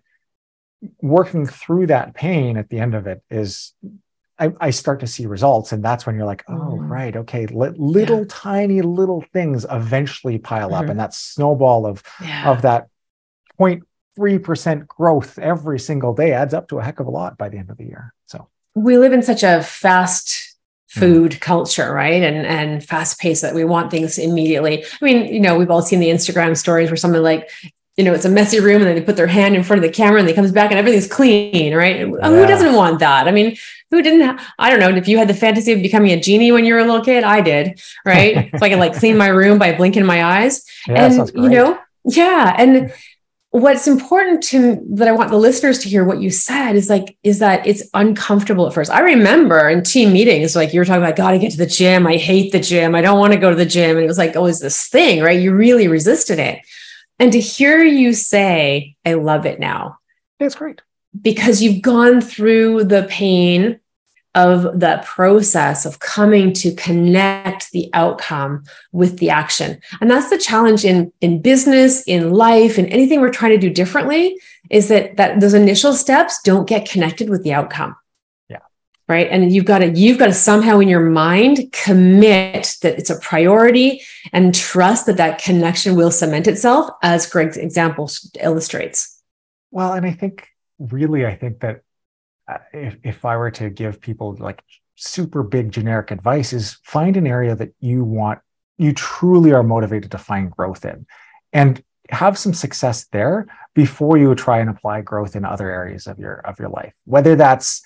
[1.01, 3.73] working through that pain at the end of it is
[4.39, 5.71] I, I start to see results.
[5.71, 6.89] And that's when you're like, oh, mm.
[6.89, 8.25] right, okay, L- little yeah.
[8.29, 10.83] tiny little things eventually pile up.
[10.83, 10.91] Mm-hmm.
[10.91, 12.49] And that snowball of yeah.
[12.49, 12.87] of that
[13.59, 17.57] 0.3% growth every single day adds up to a heck of a lot by the
[17.57, 18.13] end of the year.
[18.27, 20.55] So we live in such a fast
[20.87, 21.39] food mm.
[21.39, 22.23] culture, right?
[22.23, 24.83] And and fast pace that we want things immediately.
[24.83, 27.49] I mean, you know, we've all seen the Instagram stories where someone like,
[27.97, 29.89] you know, it's a messy room and then they put their hand in front of
[29.89, 31.99] the camera and they comes back and everything's clean, right?
[31.99, 32.05] Yeah.
[32.05, 33.27] Who doesn't want that?
[33.27, 33.57] I mean,
[33.91, 36.51] who didn't have, I don't know, if you had the fantasy of becoming a genie
[36.51, 38.49] when you were a little kid, I did, right?
[38.57, 40.63] so I can like clean my room by blinking my eyes.
[40.87, 42.55] Yeah, and you know, yeah.
[42.57, 42.93] And
[43.51, 47.17] what's important to that I want the listeners to hear what you said is like,
[47.23, 48.91] is that it's uncomfortable at first.
[48.91, 51.65] I remember in team meetings, like you were talking about, got to get to the
[51.65, 52.05] gym.
[52.05, 52.93] I hate the gym.
[52.93, 53.97] I don't want to go to the gym.
[53.97, 55.39] And it was like oh, always this thing, right?
[55.39, 56.59] You really resisted it.
[57.17, 59.97] And to hear you say, I love it now.
[60.39, 60.81] It's great.
[61.19, 63.79] Because you've gone through the pain
[64.35, 69.81] of that process of coming to connect the outcome with the action.
[69.99, 73.71] And that's the challenge in, in business, in life, in anything we're trying to do
[73.73, 74.39] differently,
[74.69, 77.95] is that, that those initial steps don't get connected with the outcome
[78.49, 78.59] Yeah.
[79.07, 83.09] right and you've got to you've got to somehow in your mind commit that it's
[83.09, 84.01] a priority
[84.31, 89.19] and trust that that connection will cement itself as greg's example illustrates
[89.71, 90.47] well and i think
[90.79, 91.81] really i think that
[92.47, 94.63] uh, if, if i were to give people like
[94.95, 98.39] super big generic advice is find an area that you want
[98.77, 101.05] you truly are motivated to find growth in
[101.53, 106.17] and have some success there before you try and apply growth in other areas of
[106.17, 107.83] your of your life whether that's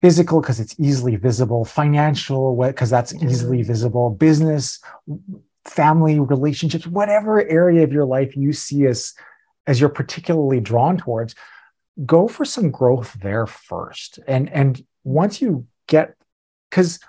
[0.00, 4.80] physical because it's easily visible, financial because that's easily visible, business,
[5.64, 9.14] family relationships, whatever area of your life you see as
[9.66, 11.34] as you're particularly drawn towards,
[12.04, 14.18] go for some growth there first.
[14.26, 16.14] And and once you get
[16.70, 17.00] because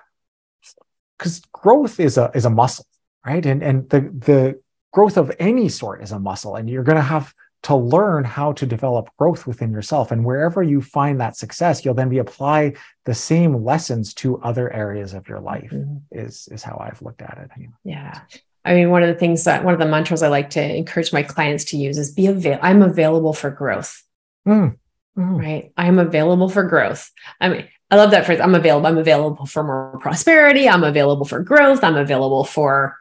[1.18, 2.86] because growth is a is a muscle,
[3.26, 3.46] right?
[3.46, 4.62] And and the the
[4.92, 8.54] growth of any sort is a muscle, and you're going to have to learn how
[8.54, 10.12] to develop growth within yourself.
[10.12, 14.72] And wherever you find that success, you'll then be apply the same lessons to other
[14.72, 15.70] areas of your life.
[15.72, 15.98] Mm-hmm.
[16.12, 17.52] Is is how I've looked at it.
[17.84, 18.22] Yeah.
[18.66, 21.14] I mean, one of the things that one of the mantras I like to encourage
[21.14, 22.60] my clients to use is be avail.
[22.62, 24.04] I'm available for growth.
[24.50, 24.78] Mm.
[25.18, 25.40] Mm.
[25.40, 25.74] Right.
[25.78, 27.12] I'm available for growth.
[27.40, 28.40] I mean, I love that phrase.
[28.40, 28.88] I'm available.
[28.88, 30.70] I'm available for more prosperity.
[30.70, 31.84] I'm available for growth.
[31.84, 32.96] I'm available for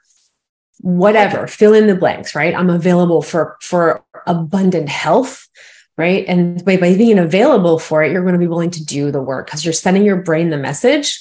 [0.80, 5.49] whatever fill in the blanks right i'm available for for abundant health
[5.96, 9.11] right and by, by being available for it you're going to be willing to do
[9.11, 11.20] the work because you're sending your brain the message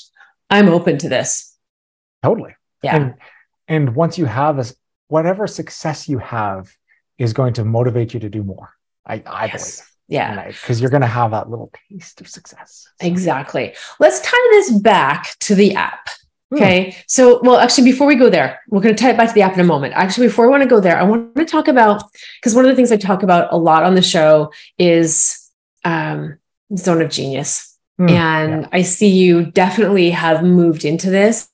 [0.49, 1.55] i'm open to this
[2.21, 3.15] totally yeah and,
[3.67, 4.65] and once you have a,
[5.07, 6.71] whatever success you have
[7.17, 8.73] is going to motivate you to do more
[9.07, 9.77] i i yes.
[9.77, 13.07] believe yeah because you're going to have that little taste of success so.
[13.07, 16.09] exactly let's tie this back to the app
[16.49, 16.55] Hmm.
[16.55, 16.95] Okay.
[17.07, 19.41] So, well, actually, before we go there, we're going to tie it back to the
[19.41, 19.93] app in a moment.
[19.95, 22.03] Actually, before we want to go there, I want to talk about
[22.39, 25.51] because one of the things I talk about a lot on the show is
[25.83, 26.37] um,
[26.75, 27.77] zone of genius.
[27.99, 28.69] Mm, and yeah.
[28.71, 31.49] I see you definitely have moved into this.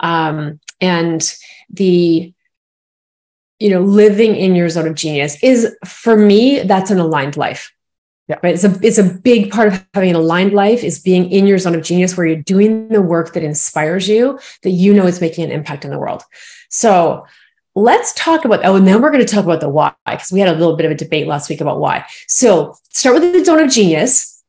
[0.00, 1.22] Um, and
[1.70, 2.32] the,
[3.58, 7.72] you know, living in your zone of genius is for me, that's an aligned life.
[8.32, 8.38] Yeah.
[8.42, 8.54] Right.
[8.54, 11.58] It's a it's a big part of having an aligned life is being in your
[11.58, 15.20] zone of genius where you're doing the work that inspires you, that you know is
[15.20, 16.22] making an impact in the world.
[16.70, 17.26] So
[17.74, 20.40] let's talk about oh, and then we're going to talk about the why, because we
[20.40, 22.06] had a little bit of a debate last week about why.
[22.26, 24.42] So start with the zone of genius.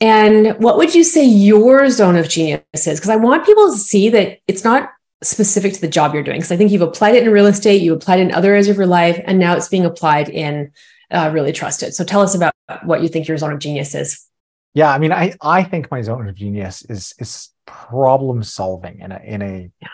[0.00, 2.98] And what would you say your zone of genius is?
[2.98, 4.90] Because I want people to see that it's not
[5.22, 6.38] specific to the job you're doing.
[6.38, 8.68] Because I think you've applied it in real estate, you applied it in other areas
[8.68, 10.72] of your life, and now it's being applied in
[11.10, 11.94] uh, really trusted.
[11.94, 12.54] So tell us about
[12.84, 14.26] what you think your zone of genius is.
[14.74, 19.12] Yeah, I mean, I I think my zone of genius is is problem solving in
[19.12, 19.88] a in a yeah.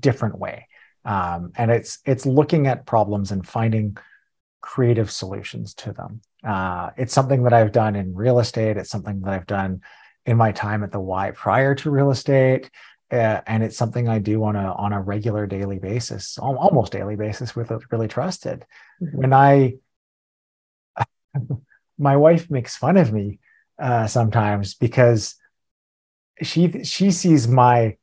[0.00, 0.68] different way,
[1.04, 3.96] um, and it's it's looking at problems and finding
[4.60, 6.20] creative solutions to them.
[6.44, 8.76] Uh, it's something that I've done in real estate.
[8.76, 9.82] It's something that I've done
[10.24, 12.70] in my time at the Y prior to real estate.
[13.10, 17.16] Uh, and it's something I do on a on a regular daily basis, almost daily
[17.16, 18.64] basis with really trusted.
[19.02, 19.18] Mm-hmm.
[19.18, 19.74] When I
[21.98, 23.38] my wife makes fun of me
[23.80, 25.36] uh, sometimes because
[26.42, 27.96] she she sees my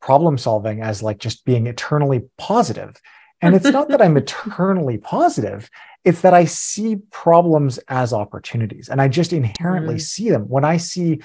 [0.00, 3.00] problem solving as like just being eternally positive.
[3.42, 5.68] And it's not that i'm eternally positive
[6.04, 10.00] it's that i see problems as opportunities and i just inherently mm.
[10.00, 10.48] see them.
[10.48, 11.20] When i see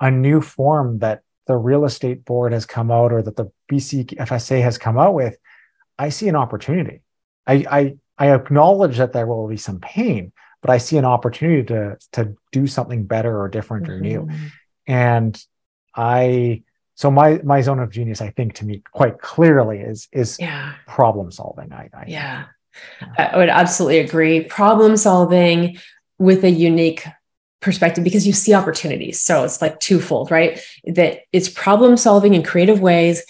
[0.00, 4.62] a new form that the real estate board has come out or that the BCFSA
[4.62, 5.36] has come out with
[5.98, 7.02] i see an opportunity.
[7.46, 10.32] I i, I acknowledge that there will be some pain
[10.64, 13.92] but I see an opportunity to to do something better or different mm-hmm.
[13.92, 14.20] or new.
[14.22, 14.46] Mm-hmm.
[14.86, 15.44] And
[15.94, 16.62] I
[16.94, 20.72] so my my zone of genius, I think to me quite clearly is is yeah.
[20.86, 21.70] problem solving.
[21.70, 22.44] I, I yeah.
[23.02, 23.30] yeah.
[23.34, 24.44] I would absolutely agree.
[24.44, 25.76] Problem solving
[26.18, 27.04] with a unique
[27.60, 29.20] perspective because you see opportunities.
[29.20, 30.58] So it's like twofold, right?
[30.86, 33.22] That it's problem solving in creative ways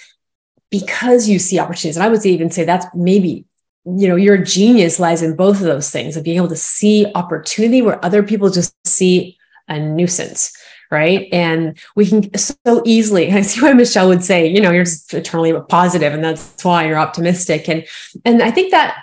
[0.70, 1.96] because you see opportunities.
[1.96, 3.44] And I would even say that's maybe
[3.84, 7.06] you know your genius lies in both of those things of being able to see
[7.14, 9.36] opportunity where other people just see
[9.68, 10.52] a nuisance
[10.90, 11.28] right?
[11.32, 15.12] And we can so easily i see why michelle would say you know you're just
[15.12, 17.68] eternally positive and that's why you're optimistic.
[17.68, 17.84] And
[18.24, 19.02] and i think that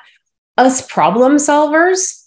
[0.57, 2.20] us problem solvers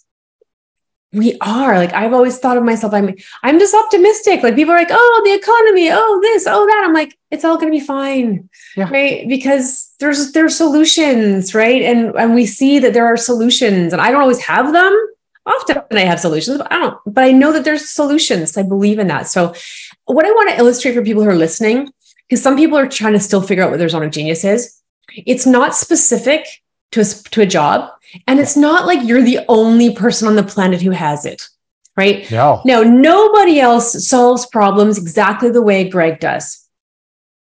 [1.15, 1.77] we are.
[1.77, 4.43] Like i've always thought of myself i'm i'm just optimistic.
[4.43, 6.83] Like people are like oh the economy oh this oh that.
[6.85, 8.49] I'm like it's all going to be fine.
[8.75, 8.89] Yeah.
[8.89, 9.27] right?
[9.27, 11.81] Because there's there's solutions right?
[11.81, 14.93] And and we see that there are solutions and i don't always have them.
[15.45, 18.99] Often i have solutions but i don't but i know that there's solutions i believe
[18.99, 19.27] in that.
[19.27, 19.53] So
[20.05, 21.91] what i want to illustrate for people who are listening
[22.27, 24.81] because some people are trying to still figure out what their zone of genius is
[25.25, 26.47] it's not specific
[26.91, 27.91] to a, to a job
[28.27, 31.47] and it's not like you're the only person on the planet who has it,
[31.97, 32.29] right?
[32.31, 32.61] No.
[32.65, 36.67] No, nobody else solves problems exactly the way Greg does.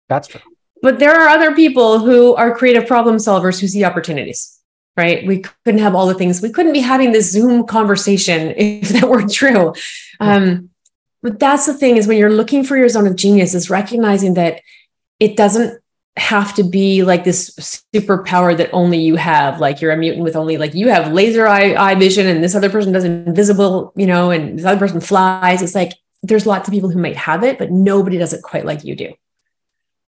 [0.08, 0.40] That's true.
[0.82, 4.58] But there are other people who are creative problem solvers who see opportunities,
[4.96, 5.26] right?
[5.26, 6.42] We couldn't have all the things.
[6.42, 9.72] We couldn't be having this Zoom conversation if that weren't true.
[10.20, 10.70] Um,
[11.22, 14.34] but that's the thing is when you're looking for your zone of genius is recognizing
[14.34, 14.60] that
[15.18, 15.80] it doesn't
[16.16, 17.50] have to be like this
[17.92, 21.46] superpower that only you have like you're a mutant with only like you have laser
[21.46, 25.00] eye, eye vision and this other person does invisible you know and this other person
[25.00, 25.60] flies.
[25.60, 25.92] It's like
[26.22, 28.94] there's lots of people who might have it but nobody does it quite like you
[28.94, 29.12] do.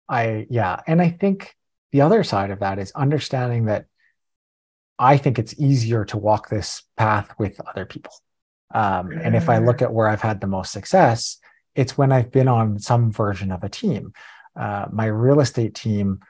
[0.09, 0.81] I yeah.
[0.87, 1.57] And i think
[1.93, 3.87] the other side of that is understanding that
[4.99, 8.13] i think it's easier to walk this path with other people.
[8.75, 11.39] Um, and if i look at where i've had the most success
[11.75, 14.13] it's when i've been on some version of a team
[14.57, 16.21] uh, my real estate team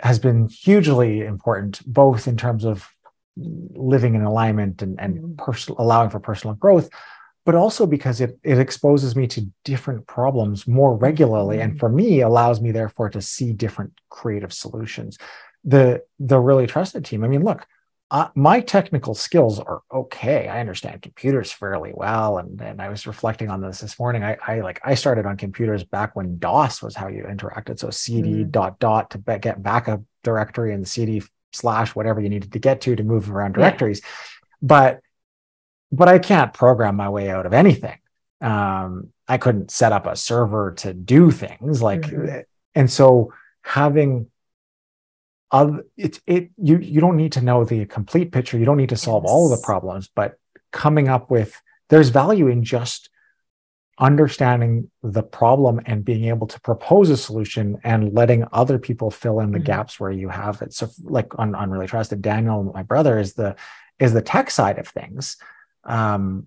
[0.00, 2.88] has been hugely important, both in terms of
[3.36, 5.34] living in alignment and, and mm-hmm.
[5.34, 6.88] personal, allowing for personal growth,
[7.44, 11.60] but also because it, it exposes me to different problems more regularly.
[11.60, 11.78] And mm-hmm.
[11.78, 15.18] for me, allows me therefore to see different creative solutions.
[15.64, 17.24] The the really trusted team.
[17.24, 17.66] I mean, look,
[18.10, 20.46] uh, my technical skills are okay.
[20.46, 24.22] I understand computers fairly well, and and I was reflecting on this this morning.
[24.22, 27.80] I, I like I started on computers back when DOS was how you interacted.
[27.80, 28.50] So CD mm.
[28.50, 32.80] dot dot to be, get backup directory and CD slash whatever you needed to get
[32.82, 34.00] to to move around directories.
[34.02, 34.10] Yeah.
[34.62, 35.00] But
[35.90, 37.98] but I can't program my way out of anything.
[38.40, 42.40] Um, I couldn't set up a server to do things like, mm-hmm.
[42.76, 43.32] and so
[43.62, 44.30] having
[45.56, 48.88] of it, it you you don't need to know the complete picture you don't need
[48.88, 49.32] to solve yes.
[49.32, 50.38] all the problems but
[50.70, 53.10] coming up with there's value in just
[53.98, 59.40] understanding the problem and being able to propose a solution and letting other people fill
[59.40, 59.66] in the mm-hmm.
[59.66, 63.34] gaps where you have it so like on, on really trusted daniel my brother is
[63.34, 63.56] the
[63.98, 65.38] is the tech side of things
[65.84, 66.46] um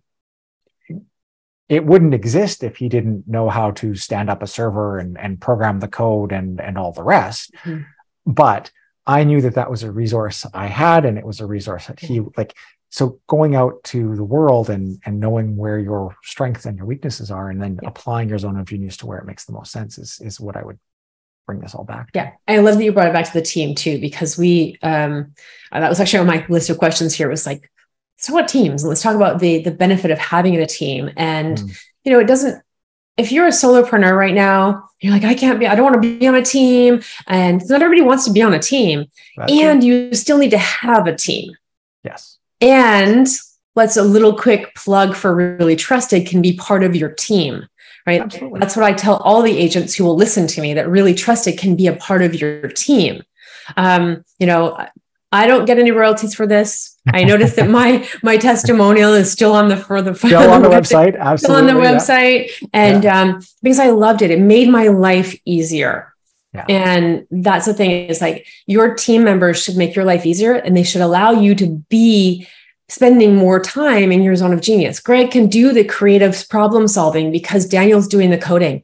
[1.68, 5.40] it wouldn't exist if he didn't know how to stand up a server and, and
[5.40, 7.82] program the code and and all the rest mm-hmm.
[8.28, 8.72] but
[9.10, 12.00] I knew that that was a resource I had, and it was a resource that
[12.00, 12.56] he like.
[12.92, 17.32] So going out to the world and and knowing where your strengths and your weaknesses
[17.32, 17.90] are, and then yeah.
[17.90, 20.56] applying your zone of genius to where it makes the most sense is is what
[20.56, 20.80] I would
[21.48, 22.12] bring this all back.
[22.12, 22.20] To.
[22.20, 25.34] Yeah, I love that you brought it back to the team too, because we um
[25.72, 27.30] that was actually on my list of questions here.
[27.30, 27.72] Was like,
[28.18, 28.86] so what teams?
[28.86, 31.82] Let's talk about the the benefit of having a team, and mm.
[32.04, 32.62] you know, it doesn't
[33.20, 36.20] if you're a solopreneur right now, you're like, I can't be, I don't want to
[36.20, 37.02] be on a team.
[37.28, 39.06] And not everybody wants to be on a team.
[39.38, 41.52] That's and you still need to have a team.
[42.04, 42.38] Yes.
[42.62, 43.28] And
[43.76, 47.68] let's a little quick plug for really trusted can be part of your team.
[48.08, 48.22] Right.
[48.22, 48.60] Absolutely.
[48.60, 51.60] That's what I tell all the agents who will listen to me that really trusted
[51.60, 53.24] can be a part of your team.
[53.78, 54.88] Um, you know,
[55.32, 56.98] I don't get any royalties for this.
[57.14, 60.70] I noticed that my my testimonial is still on the for the still on the
[60.70, 62.68] website, absolutely still on the website, yeah.
[62.74, 63.22] and yeah.
[63.22, 66.14] um, because I loved it, it made my life easier.
[66.54, 66.66] Yeah.
[66.68, 70.76] And that's the thing is like your team members should make your life easier, and
[70.76, 72.48] they should allow you to be
[72.88, 75.00] spending more time in your zone of genius.
[75.00, 78.84] Greg can do the creative problem solving because Daniel's doing the coding,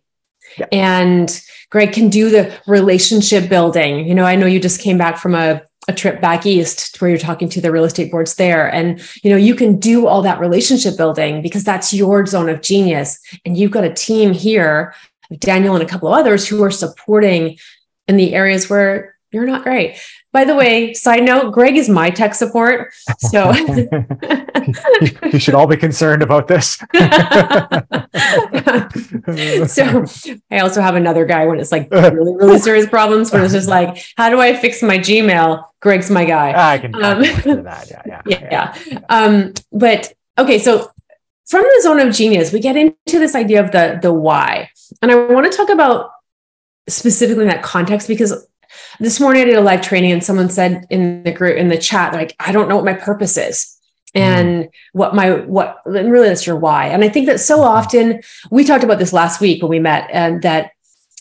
[0.72, 1.42] and
[1.72, 4.08] Greg can do the relationship building.
[4.08, 7.10] You know, I know you just came back from a a trip back east where
[7.10, 8.72] you're talking to the real estate boards there.
[8.72, 12.62] And you know you can do all that relationship building because that's your zone of
[12.62, 13.20] genius.
[13.46, 14.94] And you've got a team here
[15.40, 17.58] daniel and a couple of others who are supporting
[18.08, 19.98] in the areas where you're not great
[20.36, 22.94] by the way, side note, Greg is my tech support.
[23.20, 23.54] So
[25.32, 26.72] you should all be concerned about this.
[29.74, 30.04] so
[30.52, 33.70] I also have another guy when it's like really, really serious problems, when it's just
[33.70, 35.64] like, how do I fix my Gmail?
[35.80, 36.74] Greg's my guy.
[36.74, 37.90] I can, um, that.
[37.90, 38.40] Yeah, yeah, yeah.
[38.52, 38.76] yeah.
[38.92, 39.00] yeah.
[39.08, 40.92] Um, but okay, so
[41.46, 44.70] from the zone of genius, we get into this idea of the the why.
[45.02, 46.12] And I want to talk about
[46.90, 48.46] specifically in that context because
[49.00, 51.78] this morning I did a live training and someone said in the group in the
[51.78, 53.76] chat, like, I don't know what my purpose is
[54.16, 54.22] mm.
[54.22, 56.88] and what my what and really that's your why.
[56.88, 60.10] And I think that so often we talked about this last week when we met,
[60.12, 60.72] and that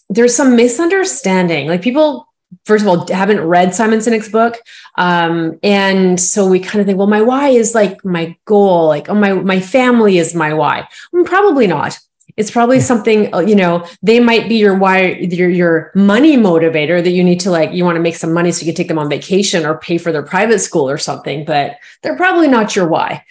[0.09, 1.69] there's some misunderstanding.
[1.69, 2.29] Like people
[2.65, 4.57] first of all haven't read Simon Sinek's book,
[4.97, 9.09] um, and so we kind of think, well, my why is like my goal, like
[9.09, 10.89] oh my my family is my why.
[11.13, 11.99] Well, probably not.
[12.37, 13.87] It's probably something uh, you know.
[14.03, 17.73] They might be your why, your your money motivator that you need to like.
[17.73, 19.99] You want to make some money so you can take them on vacation or pay
[19.99, 21.45] for their private school or something.
[21.45, 23.25] But they're probably not your why.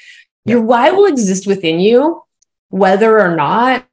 [0.46, 2.24] Your why will exist within you,
[2.70, 3.86] whether or not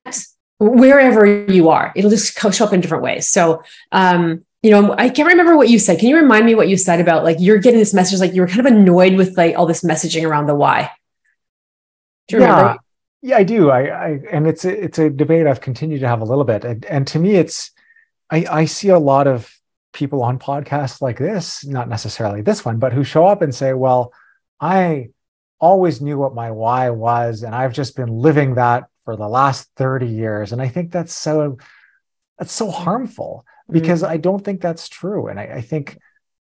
[0.61, 1.93] wherever you are.
[1.97, 3.27] It'll just show up in different ways.
[3.27, 5.99] So, um, you know, I can't remember what you said.
[5.99, 8.43] Can you remind me what you said about like you're getting this message, like you
[8.43, 10.91] were kind of annoyed with like all this messaging around the why?
[12.29, 12.57] Do you yeah.
[12.57, 12.81] remember?
[13.23, 13.71] Yeah, I do.
[13.71, 16.65] I, I and it's a, it's a debate I've continued to have a little bit,
[16.65, 17.71] and, and to me, it's
[18.31, 19.53] I, I see a lot of
[19.93, 23.75] people on podcasts like this, not necessarily this one, but who show up and say,
[23.75, 24.13] "Well,
[24.59, 25.11] I
[25.59, 29.69] always knew what my why was, and I've just been living that for the last
[29.77, 31.59] thirty years," and I think that's so
[32.39, 34.13] that's so harmful because mm-hmm.
[34.13, 35.99] I don't think that's true, and I, I think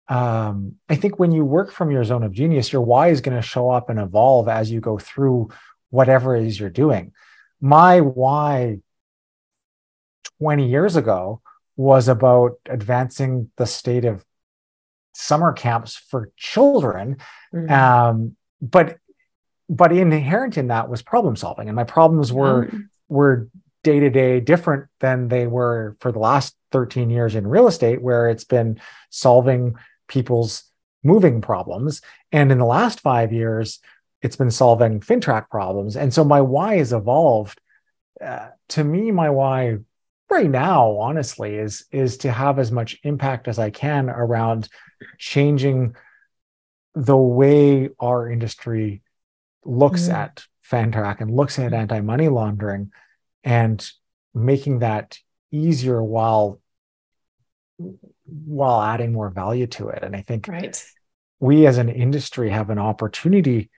[0.09, 3.37] um, I think when you work from your zone of genius, your why is going
[3.37, 5.51] to show up and evolve as you go through
[5.91, 7.13] whatever it is you're doing.
[7.61, 8.79] My why
[10.41, 11.43] 20 years ago
[11.77, 14.25] was about advancing the state of
[15.15, 17.19] summer camps for children.
[17.55, 17.73] Mm-hmm.
[17.73, 18.99] Um, but
[19.69, 21.69] but inherent in that was problem solving.
[21.69, 22.79] And my problems were mm-hmm.
[23.09, 23.49] were
[23.83, 28.03] day to day different than they were for the last 13 years in real estate,
[28.03, 28.81] where it's been
[29.11, 29.77] solving
[30.09, 30.65] people's
[31.03, 32.03] moving problems.
[32.33, 33.79] And in the last five years,
[34.23, 35.97] it's been solving FINTRAC problems.
[35.97, 37.61] And so my why has evolved.
[38.21, 39.79] Uh, to me, my why
[40.29, 44.69] right now, honestly, is is to have as much impact as I can around
[45.19, 45.97] changing
[46.95, 49.03] the way our industry
[49.65, 50.15] looks mm.
[50.15, 52.93] at FINTRAC and looks at anti-money laundering
[53.43, 53.91] and
[54.35, 55.19] making that
[55.51, 56.61] easier while
[58.27, 60.03] while adding more value to it.
[60.03, 60.85] And I think right.
[61.39, 63.71] we as an industry have an opportunity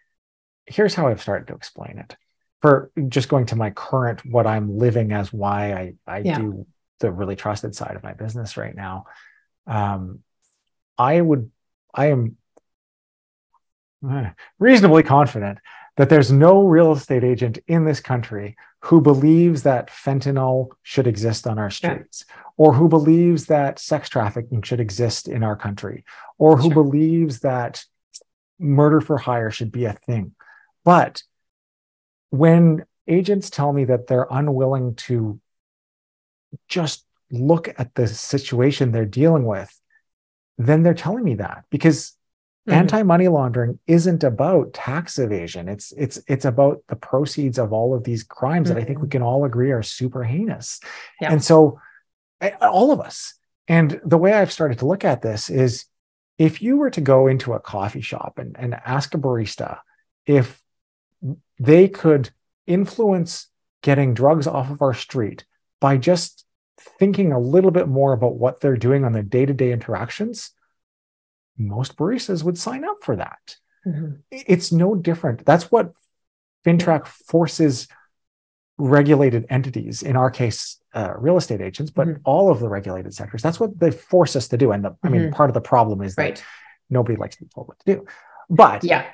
[0.67, 2.17] here's how I've started to explain it.
[2.61, 6.39] For just going to my current, what I'm living as why I, I yeah.
[6.39, 6.67] do
[7.01, 9.07] the really trusted side of my business right now.
[9.67, 10.21] Um,
[10.97, 11.51] I would,
[11.93, 12.37] I am
[14.59, 15.59] reasonably confident
[15.97, 21.47] that there's no real estate agent in this country who believes that fentanyl should exist
[21.47, 22.35] on our streets, yeah.
[22.57, 26.05] or who believes that sex trafficking should exist in our country,
[26.39, 26.83] or who sure.
[26.83, 27.85] believes that
[28.59, 30.35] murder for hire should be a thing.
[30.85, 31.23] But
[32.31, 35.41] when agents tell me that they're unwilling to
[36.69, 39.73] just look at the situation they're dealing with,
[40.59, 42.17] then they're telling me that because
[42.69, 42.79] mm-hmm.
[42.79, 45.69] anti-money laundering isn't about tax evasion.
[45.69, 48.77] It's it's it's about the proceeds of all of these crimes mm-hmm.
[48.77, 49.11] that I think we mm-hmm.
[49.11, 50.81] can all agree are super heinous.
[51.21, 51.33] Yeah.
[51.33, 51.81] And so
[52.61, 53.35] all of us.
[53.69, 55.87] And the way I've started to look at this is
[56.39, 59.79] if you were to go into a coffee shop and, and ask a barista
[60.27, 60.61] if
[61.59, 62.31] they could
[62.67, 63.49] influence
[63.83, 65.45] getting drugs off of our street
[65.81, 66.45] by just
[66.99, 70.51] thinking a little bit more about what they're doing on their day-to-day interactions
[71.59, 73.57] most baristas would sign up for that
[73.87, 74.13] mm-hmm.
[74.31, 75.93] it's no different that's what
[76.65, 77.89] FINTRAC forces
[78.79, 82.21] regulated entities in our case uh, real estate agents but mm-hmm.
[82.25, 85.09] all of the regulated sectors that's what they force us to do and the, i
[85.09, 85.33] mean mm-hmm.
[85.33, 86.45] part of the problem is that right.
[86.91, 88.07] nobody likes to be told what to do
[88.49, 89.07] but yeah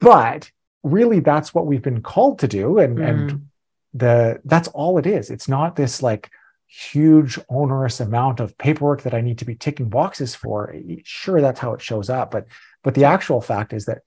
[0.00, 0.50] but
[0.82, 3.08] really that's what we've been called to do and mm.
[3.08, 3.48] and
[3.94, 6.30] the that's all it is it's not this like
[6.66, 11.60] huge onerous amount of paperwork that i need to be ticking boxes for sure that's
[11.60, 12.46] how it shows up but
[12.82, 14.02] but the actual fact is that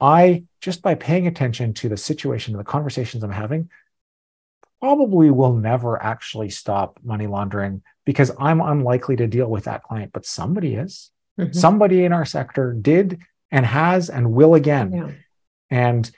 [0.00, 3.70] i just by paying attention to the situation and the conversations i'm having
[4.80, 10.12] probably will never actually stop money laundering because i'm unlikely to deal with that client
[10.12, 11.10] but somebody is
[11.40, 11.52] mm-hmm.
[11.52, 13.18] somebody in our sector did
[13.50, 15.10] and has and will again yeah.
[15.72, 16.10] And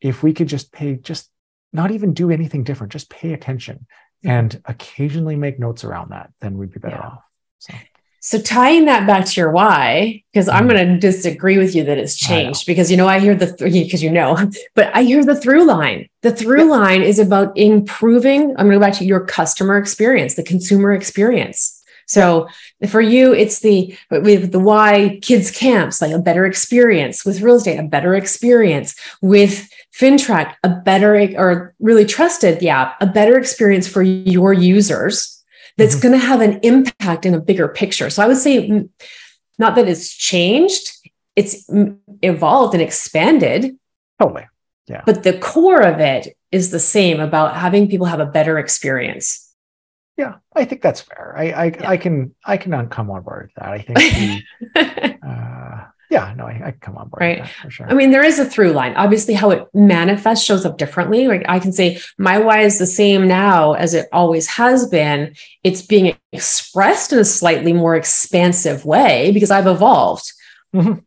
[0.00, 1.30] if we could just pay, just
[1.72, 3.86] not even do anything different, just pay attention
[4.24, 7.06] and occasionally make notes around that, then we'd be better yeah.
[7.06, 7.22] off.
[7.58, 7.74] So.
[8.20, 10.76] So tying that back to your why, because I'm mm-hmm.
[10.76, 14.02] going to disagree with you that it's changed because you know I hear the because
[14.02, 14.36] you know,
[14.74, 16.08] but I hear the through line.
[16.22, 18.50] The through line is about improving.
[18.50, 21.77] I'm going to go back to your customer experience, the consumer experience.
[22.08, 22.48] So
[22.88, 27.56] for you, it's the with the why kids camps, like a better experience with real
[27.56, 33.86] estate, a better experience with FINTRAC, a better or really trusted, yeah, a better experience
[33.86, 35.44] for your users
[35.76, 36.08] that's mm-hmm.
[36.08, 38.08] going to have an impact in a bigger picture.
[38.10, 38.88] So I would say mm,
[39.58, 40.90] not that it's changed,
[41.36, 41.68] it's
[42.22, 43.76] evolved and expanded.
[44.20, 44.46] Totally.
[44.86, 45.02] Yeah.
[45.04, 49.47] But the core of it is the same about having people have a better experience.
[50.18, 51.32] Yeah, I think that's fair.
[51.36, 51.88] I I, yeah.
[51.88, 53.72] I can I can come on board with that.
[53.72, 57.48] I think uh, yeah, no, I, I come on board right.
[57.48, 57.88] for sure.
[57.88, 58.96] I mean, there is a through line.
[58.96, 61.28] Obviously, how it manifests shows up differently.
[61.28, 65.36] Like I can say my why is the same now as it always has been.
[65.62, 70.32] It's being expressed in a slightly more expansive way because I've evolved.
[70.74, 70.98] Mm-hmm.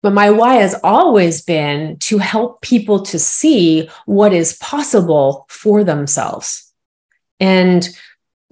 [0.00, 5.82] But my why has always been to help people to see what is possible for
[5.82, 6.68] themselves
[7.40, 7.88] and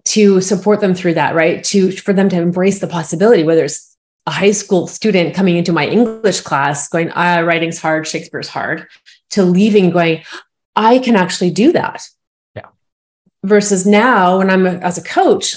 [0.06, 1.62] to support them through that, right?
[1.64, 3.96] To for them to embrace the possibility, whether it's
[4.26, 8.88] a high school student coming into my English class going, ah, writing's hard, Shakespeare's hard,
[9.30, 10.24] to leaving going,
[10.74, 12.02] I can actually do that.
[12.54, 12.68] Yeah.
[13.44, 15.56] Versus now, when I'm a, as a coach,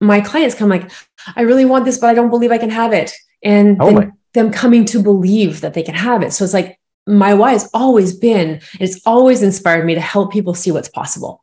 [0.00, 0.90] my clients come like,
[1.36, 3.12] I really want this, but I don't believe I can have it.
[3.42, 6.32] And oh them coming to believe that they can have it.
[6.32, 10.54] So it's like my why has always been, it's always inspired me to help people
[10.54, 11.42] see what's possible.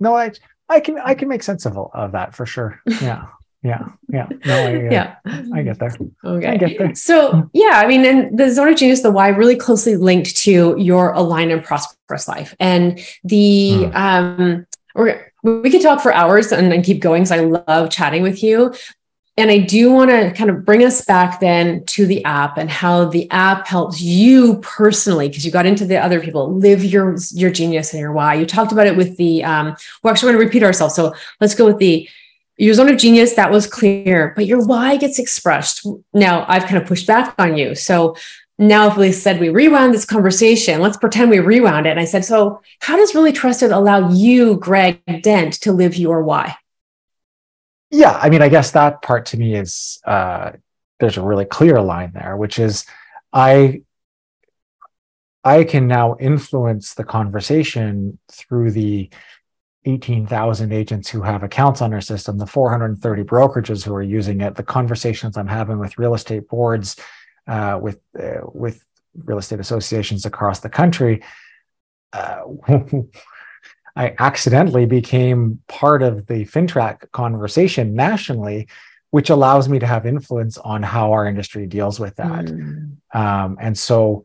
[0.00, 0.32] No, I
[0.68, 2.80] I can I can make sense of, of that for sure.
[3.00, 3.26] Yeah.
[3.62, 3.88] Yeah.
[4.10, 4.28] Yeah.
[4.44, 5.16] No I, uh, yeah.
[5.54, 5.96] I get there.
[6.22, 6.46] Okay.
[6.46, 6.94] I get there.
[6.94, 10.76] So yeah i mean and the zone of genius the why really closely linked to
[10.78, 12.54] your aligned and prosperous life.
[12.60, 13.94] And the mm.
[13.94, 18.22] um or we could talk for hours and, and keep going because i love chatting
[18.22, 18.74] with you
[19.36, 22.70] and I do want to kind of bring us back then to the app and
[22.70, 27.16] how the app helps you personally, because you got into the other people, live your
[27.32, 28.34] your genius and your why.
[28.34, 30.94] You talked about it with the um, we're actually going to repeat ourselves.
[30.94, 32.08] So let's go with the
[32.56, 36.76] your zone of genius that was clear but your why gets expressed now i've kind
[36.76, 38.14] of pushed back on you so
[38.58, 42.04] now if we said we rewound this conversation let's pretend we rewound it and i
[42.04, 46.54] said so how does really trusted allow you greg dent to live your why
[47.94, 50.50] yeah i mean i guess that part to me is uh,
[51.00, 52.84] there's a really clear line there which is
[53.32, 53.80] i
[55.44, 59.08] i can now influence the conversation through the
[59.86, 64.54] 18,000 agents who have accounts on our system, the 430 brokerages who are using it,
[64.54, 66.96] the conversations I'm having with real estate boards,
[67.46, 68.82] uh, with uh, with
[69.14, 71.22] real estate associations across the country.
[72.12, 72.44] Uh,
[73.96, 78.68] I accidentally became part of the FINTRAC conversation nationally,
[79.10, 82.46] which allows me to have influence on how our industry deals with that.
[82.46, 82.96] Mm.
[83.14, 84.24] Um, and so,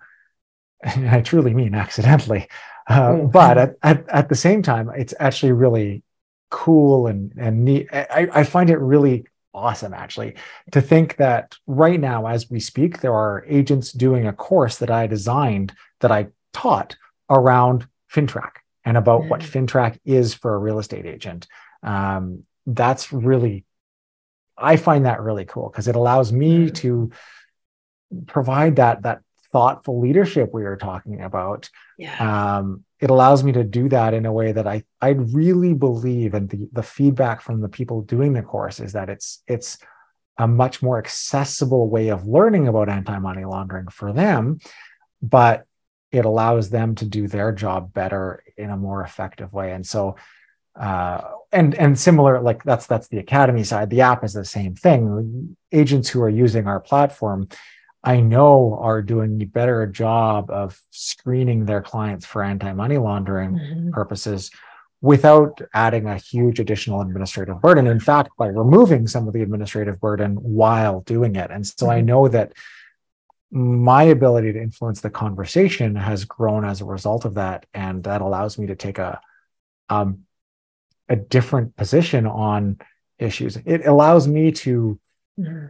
[0.81, 2.47] and I truly mean accidentally.
[2.87, 3.31] Uh, mm.
[3.31, 6.01] but at, at, at, the same time, it's actually really
[6.49, 7.87] cool and, and neat.
[7.93, 10.35] I, I find it really awesome, actually,
[10.71, 14.89] to think that right now, as we speak, there are agents doing a course that
[14.89, 16.95] I designed that I taught
[17.29, 18.49] around FINTRAC
[18.89, 19.29] and about mm.
[19.29, 21.47] what FINTRAC is for a real estate agent.
[21.83, 23.63] Um, that's really,
[24.57, 26.75] I find that really cool because it allows me mm.
[26.75, 27.11] to
[28.25, 29.21] provide that that
[29.51, 32.57] thoughtful leadership we were talking about yeah.
[32.57, 36.35] um, it allows me to do that in a way that i i really believe
[36.35, 39.79] and the, the feedback from the people doing the course is that it's it's
[40.37, 44.59] a much more accessible way of learning about anti-money laundering for them
[45.21, 45.65] but
[46.11, 50.15] it allows them to do their job better in a more effective way and so
[50.79, 54.75] uh, and and similar like that's that's the academy side the app is the same
[54.75, 57.47] thing agents who are using our platform
[58.03, 63.89] I know are doing a better job of screening their clients for anti-money laundering mm-hmm.
[63.91, 64.51] purposes
[65.01, 67.87] without adding a huge additional administrative burden.
[67.87, 71.51] In fact, by removing some of the administrative burden while doing it.
[71.51, 71.89] And so mm-hmm.
[71.89, 72.53] I know that
[73.51, 77.65] my ability to influence the conversation has grown as a result of that.
[77.73, 79.19] And that allows me to take a
[79.89, 80.25] um,
[81.07, 82.77] a different position on
[83.17, 83.57] issues.
[83.65, 84.99] It allows me to
[85.39, 85.65] mm-hmm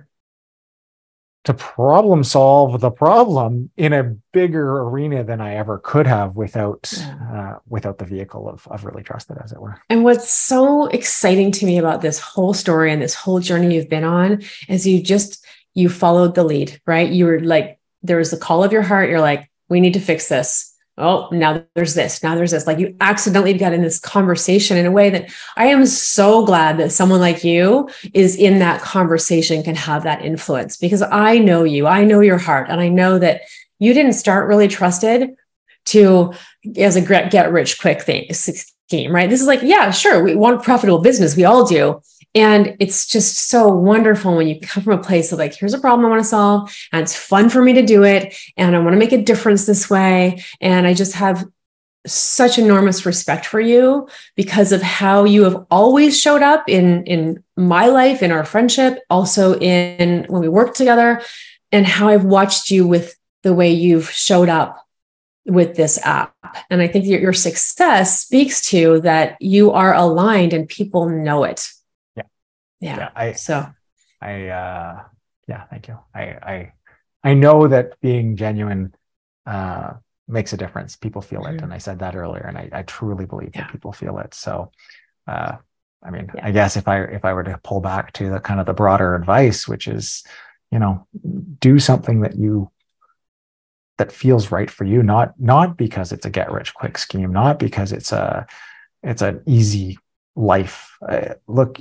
[1.46, 4.04] to problem solve the problem in a
[4.34, 6.94] bigger arena than I ever could have without
[7.34, 9.82] uh, without the vehicle of of really trusted, as it were.
[9.90, 13.90] And what's so exciting to me about this whole story and this whole journey you've
[13.90, 15.46] been on is you just
[15.80, 17.10] you followed the lead, right?
[17.10, 19.10] You were like there was the call of your heart.
[19.10, 20.70] You're like, we need to fix this
[21.00, 22.68] oh, now there's this, now there's this.
[22.68, 26.78] Like you accidentally got in this conversation in a way that I am so glad
[26.78, 31.64] that someone like you is in that conversation, can have that influence because I know
[31.64, 33.42] you, I know your heart, and I know that
[33.80, 35.32] you didn't start really trusted
[35.86, 36.34] to
[36.78, 38.28] as a get rich quick thing
[38.90, 39.30] scheme, right?
[39.30, 42.02] This is like, yeah, sure, we want a profitable business, we all do.
[42.34, 45.80] And it's just so wonderful when you come from a place of like, here's a
[45.80, 48.36] problem I want to solve, and it's fun for me to do it.
[48.58, 50.44] And I want to make a difference this way.
[50.60, 51.46] And I just have
[52.08, 57.44] such enormous respect for you because of how you have always showed up in in
[57.58, 61.22] my life in our friendship also in when we worked together
[61.74, 64.88] and how i've watched you with the way you've showed up
[65.50, 66.34] with this app.
[66.70, 71.44] And I think your, your success speaks to that you are aligned and people know
[71.44, 71.70] it.
[72.16, 72.24] Yeah.
[72.80, 72.98] Yeah.
[72.98, 73.68] yeah I, so
[74.22, 75.04] I, uh,
[75.48, 76.00] yeah, thank you.
[76.14, 76.74] I, I,
[77.24, 78.94] I know that being genuine,
[79.46, 79.94] uh,
[80.30, 80.96] makes a difference.
[80.96, 81.56] People feel it.
[81.56, 81.64] Mm-hmm.
[81.64, 83.64] And I said that earlier, and I, I truly believe yeah.
[83.64, 84.36] that people feel it.
[84.36, 84.72] So,
[85.28, 85.58] uh,
[86.04, 86.46] I mean, yeah.
[86.46, 88.74] I guess if I if I were to pull back to the kind of the
[88.74, 90.24] broader advice, which is,
[90.72, 91.08] you know,
[91.60, 92.72] do something that you
[94.00, 97.60] that feels right for you, not not because it's a get rich quick scheme, not
[97.60, 98.48] because it's a
[99.04, 100.00] it's an easy
[100.36, 100.98] life.
[101.08, 101.80] Uh, look,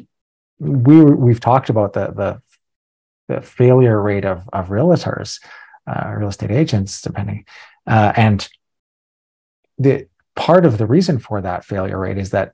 [0.59, 2.43] we we've talked about the the
[3.29, 5.41] the failure rate of of realtors,
[5.87, 7.45] uh, real estate agents, depending,
[7.87, 8.49] uh, and
[9.79, 12.53] the part of the reason for that failure rate is that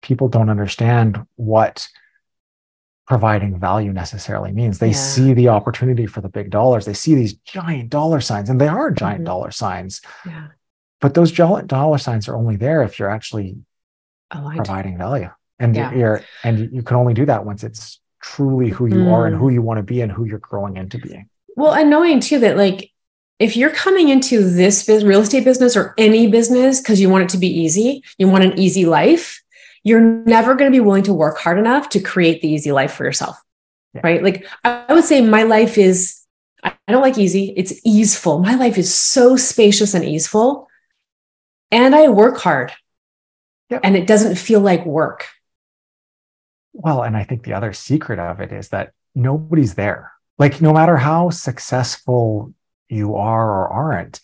[0.00, 1.88] people don't understand what
[3.06, 4.78] providing value necessarily means.
[4.78, 4.94] They yeah.
[4.94, 6.84] see the opportunity for the big dollars.
[6.84, 9.24] They see these giant dollar signs, and they are giant mm-hmm.
[9.26, 10.00] dollar signs.
[10.24, 10.48] Yeah.
[11.00, 13.56] But those giant dollar signs are only there if you're actually
[14.30, 14.56] Aligned.
[14.56, 15.94] providing value, and yeah.
[15.94, 19.12] you're and you can only do that once it's truly who you mm.
[19.12, 19.54] are and who mm.
[19.54, 21.28] you want to be and who you're growing into being.
[21.54, 22.90] Well, and knowing too that like
[23.38, 27.28] if you're coming into this real estate business or any business because you want it
[27.30, 29.42] to be easy, you want an easy life,
[29.86, 32.92] you're never going to be willing to work hard enough to create the easy life
[32.92, 33.40] for yourself.
[33.94, 34.00] Yeah.
[34.02, 34.20] Right.
[34.20, 36.22] Like I would say my life is,
[36.64, 38.40] I don't like easy, it's easeful.
[38.40, 40.66] My life is so spacious and easeful.
[41.70, 42.72] And I work hard.
[43.70, 43.82] Yep.
[43.84, 45.28] And it doesn't feel like work.
[46.72, 50.10] Well, and I think the other secret of it is that nobody's there.
[50.36, 52.52] Like, no matter how successful
[52.88, 54.20] you are or aren't,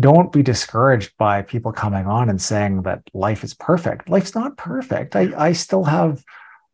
[0.00, 4.08] don't be discouraged by people coming on and saying that life is perfect.
[4.08, 5.14] Life's not perfect.
[5.14, 6.24] I, I still have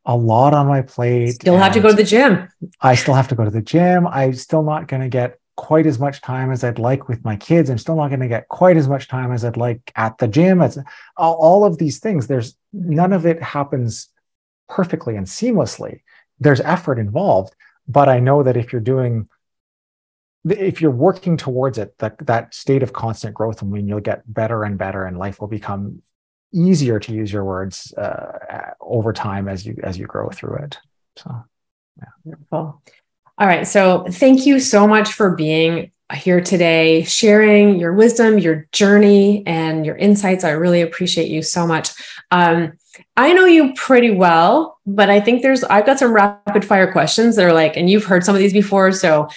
[0.06, 1.34] a lot on my plate.
[1.34, 2.48] Still have to go to the gym.
[2.80, 4.06] I still have to go to the gym.
[4.06, 7.36] I'm still not going to get quite as much time as I'd like with my
[7.36, 7.68] kids.
[7.68, 10.26] I'm still not going to get quite as much time as I'd like at the
[10.26, 10.62] gym.
[10.62, 10.78] It's
[11.16, 12.26] all, all of these things.
[12.26, 14.08] There's none of it happens
[14.68, 16.00] perfectly and seamlessly.
[16.38, 17.54] There's effort involved,
[17.86, 19.28] but I know that if you're doing
[20.48, 24.22] if you're working towards it, that that state of constant growth, I mean, you'll get
[24.32, 26.02] better and better, and life will become
[26.52, 30.78] easier to use your words uh, over time as you as you grow through it.
[31.16, 31.44] So,
[31.98, 32.08] yeah.
[32.24, 32.82] Beautiful.
[33.38, 33.66] All right.
[33.66, 39.86] So, thank you so much for being here today, sharing your wisdom, your journey, and
[39.86, 40.44] your insights.
[40.44, 41.90] I really appreciate you so much.
[42.30, 42.72] Um,
[43.16, 47.36] I know you pretty well, but I think there's I've got some rapid fire questions
[47.36, 48.92] that are like, and you've heard some of these before.
[48.92, 49.28] So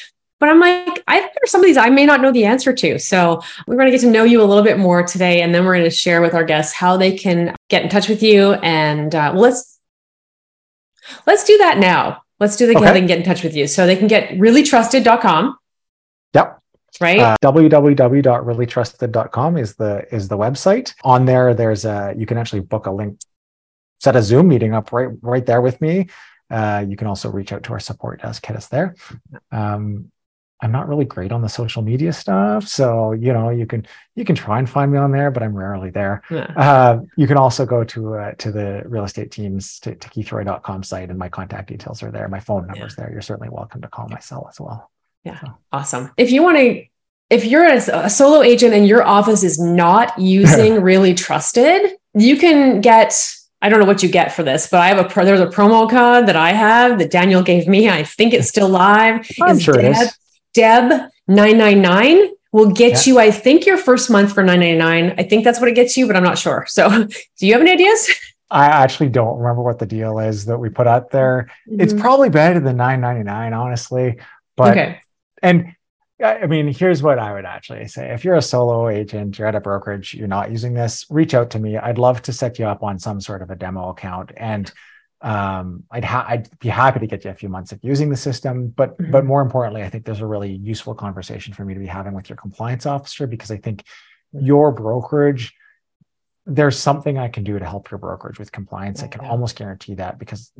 [0.43, 2.73] but I'm like, I think there's some of these I may not know the answer
[2.73, 2.99] to.
[2.99, 5.63] So we're going to get to know you a little bit more today, and then
[5.63, 8.55] we're going to share with our guests how they can get in touch with you.
[8.55, 9.79] And uh, well, let's
[11.25, 12.23] let's do that now.
[12.41, 12.85] Let's do the okay.
[12.85, 13.67] how they can get in touch with you.
[13.67, 15.57] So they can get reallytrusted.com.
[16.33, 16.59] Yep.
[16.99, 17.19] Right.
[17.19, 20.93] Uh, www.reallytrusted.com is the is the website.
[21.05, 23.17] On there, there's a you can actually book a link,
[24.01, 26.09] set a Zoom meeting up right right there with me.
[26.49, 28.93] Uh, you can also reach out to our support desk, hit us there.
[29.53, 30.11] Um,
[30.63, 32.65] I'm not really great on the social media stuff.
[32.69, 33.85] So, you know, you can
[34.15, 36.23] you can try and find me on there, but I'm rarely there.
[36.31, 36.45] Yeah.
[36.55, 40.83] Uh, you can also go to uh, to the real estate teams to, to keithroy.com
[40.83, 42.29] site and my contact details are there.
[42.29, 43.03] My phone number's yeah.
[43.03, 43.11] there.
[43.11, 44.89] You're certainly welcome to call my cell as well.
[45.25, 45.41] Yeah.
[45.41, 45.47] So.
[45.73, 46.11] Awesome.
[46.15, 46.85] If you want to
[47.29, 52.37] if you're a, a solo agent and your office is not using really trusted, you
[52.37, 53.13] can get
[53.61, 55.47] I don't know what you get for this, but I have a pro, there's a
[55.47, 57.89] promo code that I have that Daniel gave me.
[57.89, 59.29] I think it's still live.
[59.41, 60.17] I'm sure it is.
[60.53, 63.13] Deb 999 will get yeah.
[63.13, 65.15] you, I think, your first month for 999.
[65.17, 66.65] I think that's what it gets you, but I'm not sure.
[66.67, 66.89] So,
[67.37, 68.09] do you have any ideas?
[68.51, 71.49] I actually don't remember what the deal is that we put out there.
[71.67, 71.81] Mm-hmm.
[71.81, 74.19] It's probably better than 999, honestly.
[74.55, 74.99] But okay.
[75.41, 75.75] and
[76.23, 78.13] I mean, here's what I would actually say.
[78.13, 81.49] If you're a solo agent, you're at a brokerage, you're not using this, reach out
[81.51, 81.77] to me.
[81.77, 84.31] I'd love to set you up on some sort of a demo account.
[84.37, 84.71] And
[85.23, 88.17] um, I'd ha- I'd be happy to get you a few months of using the
[88.17, 89.11] system, but mm-hmm.
[89.11, 92.13] but more importantly, I think there's a really useful conversation for me to be having
[92.13, 93.83] with your compliance officer because I think
[94.35, 94.45] mm-hmm.
[94.45, 95.53] your brokerage
[96.45, 99.01] there's something I can do to help your brokerage with compliance.
[99.01, 99.29] I can yeah.
[99.29, 100.51] almost guarantee that because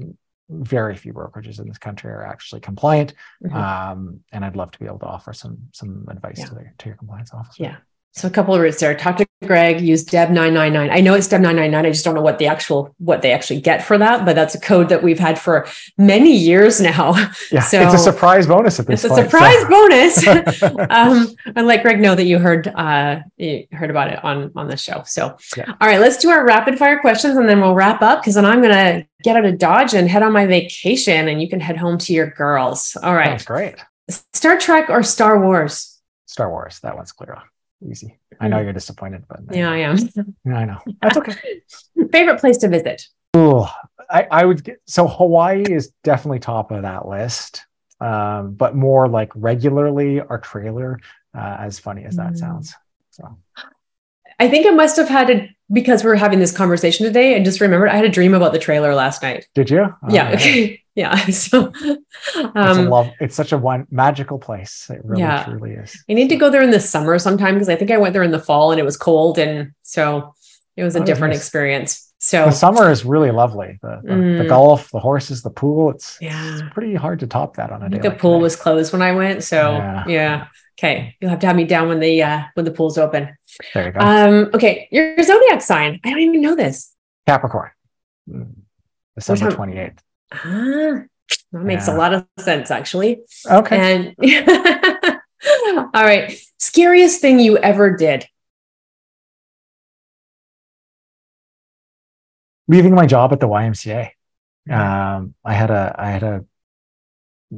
[0.49, 3.55] very few brokerages in this country are actually compliant, mm-hmm.
[3.55, 6.45] um, and I'd love to be able to offer some some advice yeah.
[6.45, 7.63] to, to your compliance officer.
[7.63, 7.77] Yeah,
[8.15, 8.95] so a couple of routes there.
[8.95, 10.95] Talk to Greg, use Deb 999.
[10.95, 11.85] I know it's Deb 999.
[11.85, 14.53] I just don't know what the actual what they actually get for that, but that's
[14.53, 15.65] a code that we've had for
[15.97, 17.13] many years now.
[17.51, 19.25] Yeah, so it's a surprise bonus at this it's point.
[19.25, 20.61] It's a surprise so.
[20.61, 20.87] bonus.
[20.91, 24.67] um, and let Greg know that you heard uh, you heard about it on on
[24.67, 25.03] the show.
[25.07, 25.73] So yeah.
[25.81, 28.45] all right, let's do our rapid fire questions and then we'll wrap up because then
[28.45, 31.77] I'm gonna get out of Dodge and head on my vacation and you can head
[31.77, 32.95] home to your girls.
[33.01, 33.31] All right.
[33.31, 33.75] That's great.
[34.09, 35.99] Star Trek or Star Wars?
[36.27, 36.79] Star Wars.
[36.83, 37.41] That one's clear.
[37.89, 38.19] Easy.
[38.39, 39.97] I know you're disappointed, but Yeah, I am.
[40.45, 40.77] yeah, I know.
[41.01, 41.33] That's okay.
[42.11, 43.07] Favorite place to visit?
[43.35, 43.65] Ooh,
[44.09, 47.65] I, I would get, so Hawaii is definitely top of that list.
[47.99, 50.99] Um, but more like regularly our trailer,
[51.37, 52.37] uh, as funny as that Mm.
[52.37, 52.75] sounds.
[53.11, 53.37] So
[54.39, 57.35] I think I must have had a because we are having this conversation today.
[57.35, 59.47] I just remembered I had a dream about the trailer last night.
[59.55, 59.83] did you?
[59.83, 60.37] Oh, yeah.
[60.37, 60.75] yeah.
[60.95, 61.71] yeah so
[62.35, 64.89] um, it's, love, it's such a one magical place.
[64.89, 65.43] It really yeah.
[65.43, 66.03] truly is.
[66.09, 68.23] I need to go there in the summer sometime because i think i went there
[68.23, 70.33] in the fall and it was cold and so
[70.75, 72.11] it was a oh, different experience.
[72.17, 73.77] So the summer is really lovely.
[73.81, 76.53] The, the, mm, the golf the horses the pool it's, yeah.
[76.53, 78.43] it's pretty hard to top that on a day the like pool today.
[78.43, 80.07] was closed when i went so yeah.
[80.07, 80.47] yeah.
[80.79, 83.35] okay you'll have to have me down when the uh when the pool's open.
[83.73, 83.99] There you go.
[83.99, 86.93] Um okay your zodiac sign i don't even know this.
[87.27, 87.71] Capricorn.
[89.15, 89.99] December 28th
[90.33, 91.03] Ah,
[91.51, 93.21] that makes a lot of sense actually.
[93.49, 94.13] Okay.
[94.19, 95.19] And
[95.93, 98.27] all right, scariest thing you ever did.
[102.67, 104.11] leaving my job at the YMCA.
[104.69, 106.45] Um, I had a, I had a,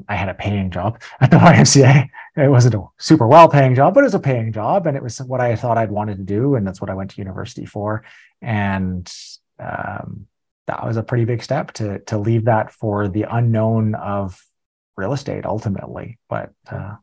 [0.10, 2.10] I had a paying job at the YMCA.
[2.36, 5.04] It wasn't a super well paying job, but it was a paying job, and it
[5.04, 7.66] was what I thought I'd wanted to do, and that's what I went to university
[7.66, 8.04] for.
[8.42, 9.12] And
[9.60, 10.28] um,
[10.68, 14.42] that was a pretty big step to to leave that for the unknown of
[14.98, 16.18] real estate ultimately.
[16.30, 16.96] But uh,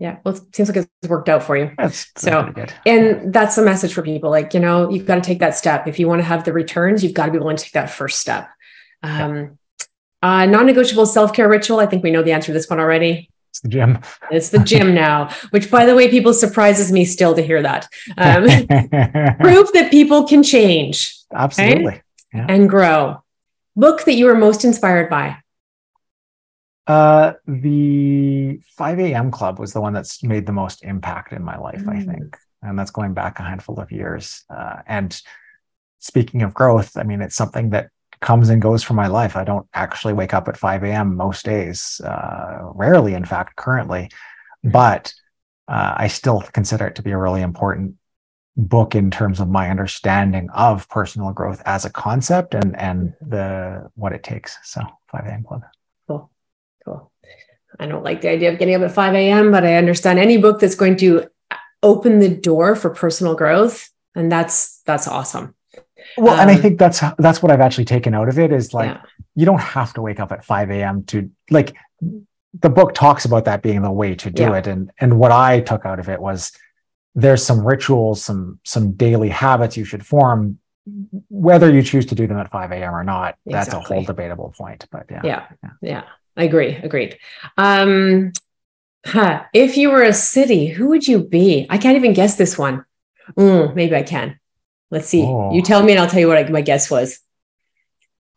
[0.00, 1.72] Yeah, well, it seems like it's worked out for you.
[1.76, 2.52] that's So.
[2.86, 4.30] And that's the message for people.
[4.30, 5.86] Like, you know, you've got to take that step.
[5.86, 7.90] If you want to have the returns, you've got to be willing to take that
[7.90, 8.48] first step.
[9.02, 9.58] Um,
[10.22, 11.80] uh, non-negotiable self-care ritual.
[11.80, 13.28] I think we know the answer to this one already.
[13.50, 13.98] It's the gym.
[14.30, 17.86] It's the gym now, which by the way, people surprises me still to hear that.
[18.16, 18.44] Um,
[19.38, 22.00] proof that people can change Absolutely.
[22.32, 23.22] And grow.
[23.76, 25.36] Book that you were most inspired by.
[26.86, 29.30] Uh, the 5 a.m.
[29.30, 32.06] club was the one that's made the most impact in my life, I Mm.
[32.06, 32.38] think.
[32.62, 34.44] And that's going back a handful of years.
[34.50, 35.18] Uh, and
[36.00, 39.36] speaking of growth, I mean, it's something that comes and goes for my life.
[39.36, 41.16] I don't actually wake up at 5 a.m.
[41.16, 44.10] most days, uh, rarely, in fact, currently.
[44.64, 45.14] But
[45.68, 47.94] uh, I still consider it to be a really important
[48.56, 53.88] book in terms of my understanding of personal growth as a concept and and the
[53.94, 54.58] what it takes.
[54.64, 54.82] So
[55.12, 55.44] 5 a.m.
[55.44, 55.62] club.
[56.08, 56.30] Cool.
[56.84, 57.10] Cool.
[57.78, 60.36] I don't like the idea of getting up at 5 a.m., but I understand any
[60.36, 61.28] book that's going to
[61.82, 63.88] open the door for personal growth.
[64.14, 65.54] And that's that's awesome.
[66.18, 68.74] Well, and I Um, think that's that's what I've actually taken out of it is
[68.74, 69.02] like yeah.
[69.36, 71.04] you don't have to wake up at 5 a.m.
[71.04, 71.76] to like
[72.60, 74.56] the book talks about that being the way to do Yeah.
[74.56, 74.66] it.
[74.66, 76.50] And and what I took out of it was
[77.14, 80.58] there's some rituals, some some daily habits you should form,
[81.28, 82.94] whether you choose to do them at 5 a.m.
[82.94, 83.36] or not.
[83.46, 84.86] That's a whole debatable point.
[84.90, 85.20] But yeah.
[85.24, 85.46] Yeah.
[85.82, 86.02] Yeah.
[86.36, 86.74] I agree.
[86.76, 87.18] Agreed.
[87.58, 88.32] Um,
[89.04, 89.44] huh.
[89.52, 91.66] If you were a city, who would you be?
[91.68, 92.84] I can't even guess this one.
[93.36, 94.38] Mm, maybe I can.
[94.90, 95.22] Let's see.
[95.22, 95.52] Oh.
[95.52, 97.20] You tell me and I'll tell you what I, my guess was.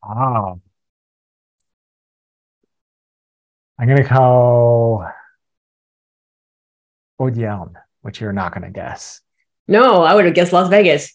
[0.04, 0.60] Oh.
[3.80, 5.08] I'm gonna go
[7.20, 9.20] Odielme, which you're not gonna guess.
[9.68, 11.12] No, I would have guessed Las Vegas.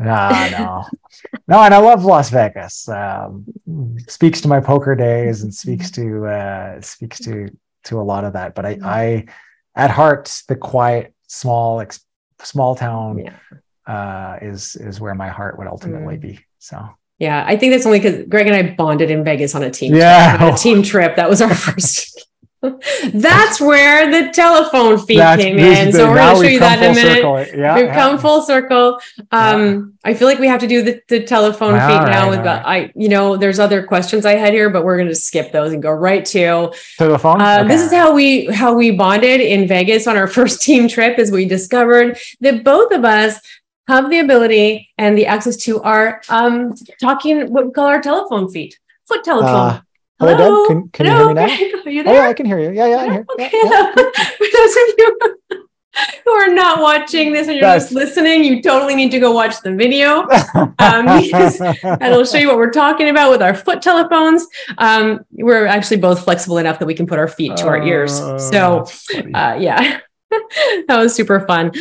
[0.00, 0.48] Ah,
[1.30, 2.88] no, no, and I love Las Vegas.
[2.88, 3.46] Um,
[4.08, 7.48] speaks to my poker days and speaks to uh, speaks to
[7.84, 8.54] to a lot of that.
[8.54, 9.24] But I, I,
[9.74, 12.04] at heart, the quiet, small, ex-
[12.42, 13.36] small town Yeah.
[13.86, 16.40] uh, is is where my heart would ultimately be.
[16.58, 16.84] So
[17.18, 19.94] Yeah, I think that's only because Greg and I bonded in Vegas on a team.
[19.94, 20.30] Yeah.
[20.36, 21.14] trip, on a team trip.
[21.16, 22.26] That was our first.
[23.14, 25.92] that's where the telephone feed That's- came in.
[25.92, 27.16] So we're going to show you that in a minute.
[27.16, 27.38] circle.
[27.60, 27.94] Yeah, We've yeah.
[27.94, 29.00] come full circle.
[29.32, 32.24] Um, I feel like we have to do the, the telephone All feed right, now.
[32.26, 35.14] all We've I, you know, there's other questions I had here, but we're going to
[35.14, 37.40] skip those and go right to to the phone.
[37.40, 41.18] uh, This is how we how we bonded in Vegas on our first team trip.
[41.18, 43.40] Is we discovered that both of us
[43.88, 48.48] have the ability and the access to our um talking what we call our telephone
[48.50, 49.70] feet, foot telephone.
[49.70, 49.80] Uh,
[50.18, 50.68] hello, Doug.
[50.68, 51.46] Can, can you hear me now?
[51.90, 52.70] You Oh, yeah, I can hear you.
[52.70, 53.26] Yeah, yeah, I'm here.
[53.32, 53.50] Okay.
[53.52, 53.92] Yeah, yeah.
[53.94, 55.18] For those of you
[56.24, 59.32] who are not watching this and you're That's- just listening, you totally need to go
[59.32, 60.26] watch the video.
[60.78, 61.60] Um, because-
[62.00, 64.46] it'll show you what we're talking about with our foot telephones.
[64.78, 68.18] Um, we're actually both flexible enough that we can put our feet to our ears.
[68.20, 68.86] Oh, So,
[69.34, 70.00] uh, yeah,
[70.30, 71.72] that was super fun.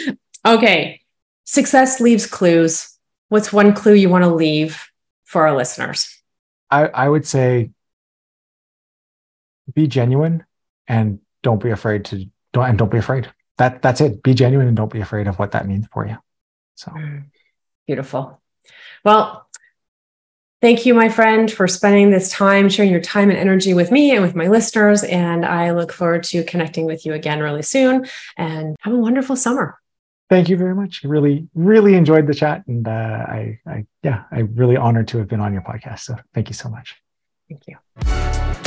[0.46, 1.02] Okay.
[1.46, 2.98] Success leaves clues.
[3.30, 4.88] What's one clue you want to leave
[5.24, 6.22] for our listeners?
[6.70, 7.72] I, I would say
[9.74, 10.46] be genuine
[10.88, 13.32] and don't be afraid to don't and don't be afraid.
[13.58, 14.24] That that's it.
[14.24, 16.18] Be genuine and don't be afraid of what that means for you.
[16.76, 16.94] So
[17.88, 18.42] Beautiful.
[19.04, 19.48] Well,
[20.62, 24.12] thank you, my friend, for spending this time, sharing your time and energy with me
[24.12, 25.04] and with my listeners.
[25.04, 28.08] And I look forward to connecting with you again really soon.
[28.38, 29.78] And have a wonderful summer.
[30.30, 31.04] Thank you very much.
[31.04, 35.28] Really, really enjoyed the chat, and uh, I, I, yeah, I really honored to have
[35.28, 36.00] been on your podcast.
[36.00, 36.96] So thank you so much.
[37.50, 38.61] Thank you.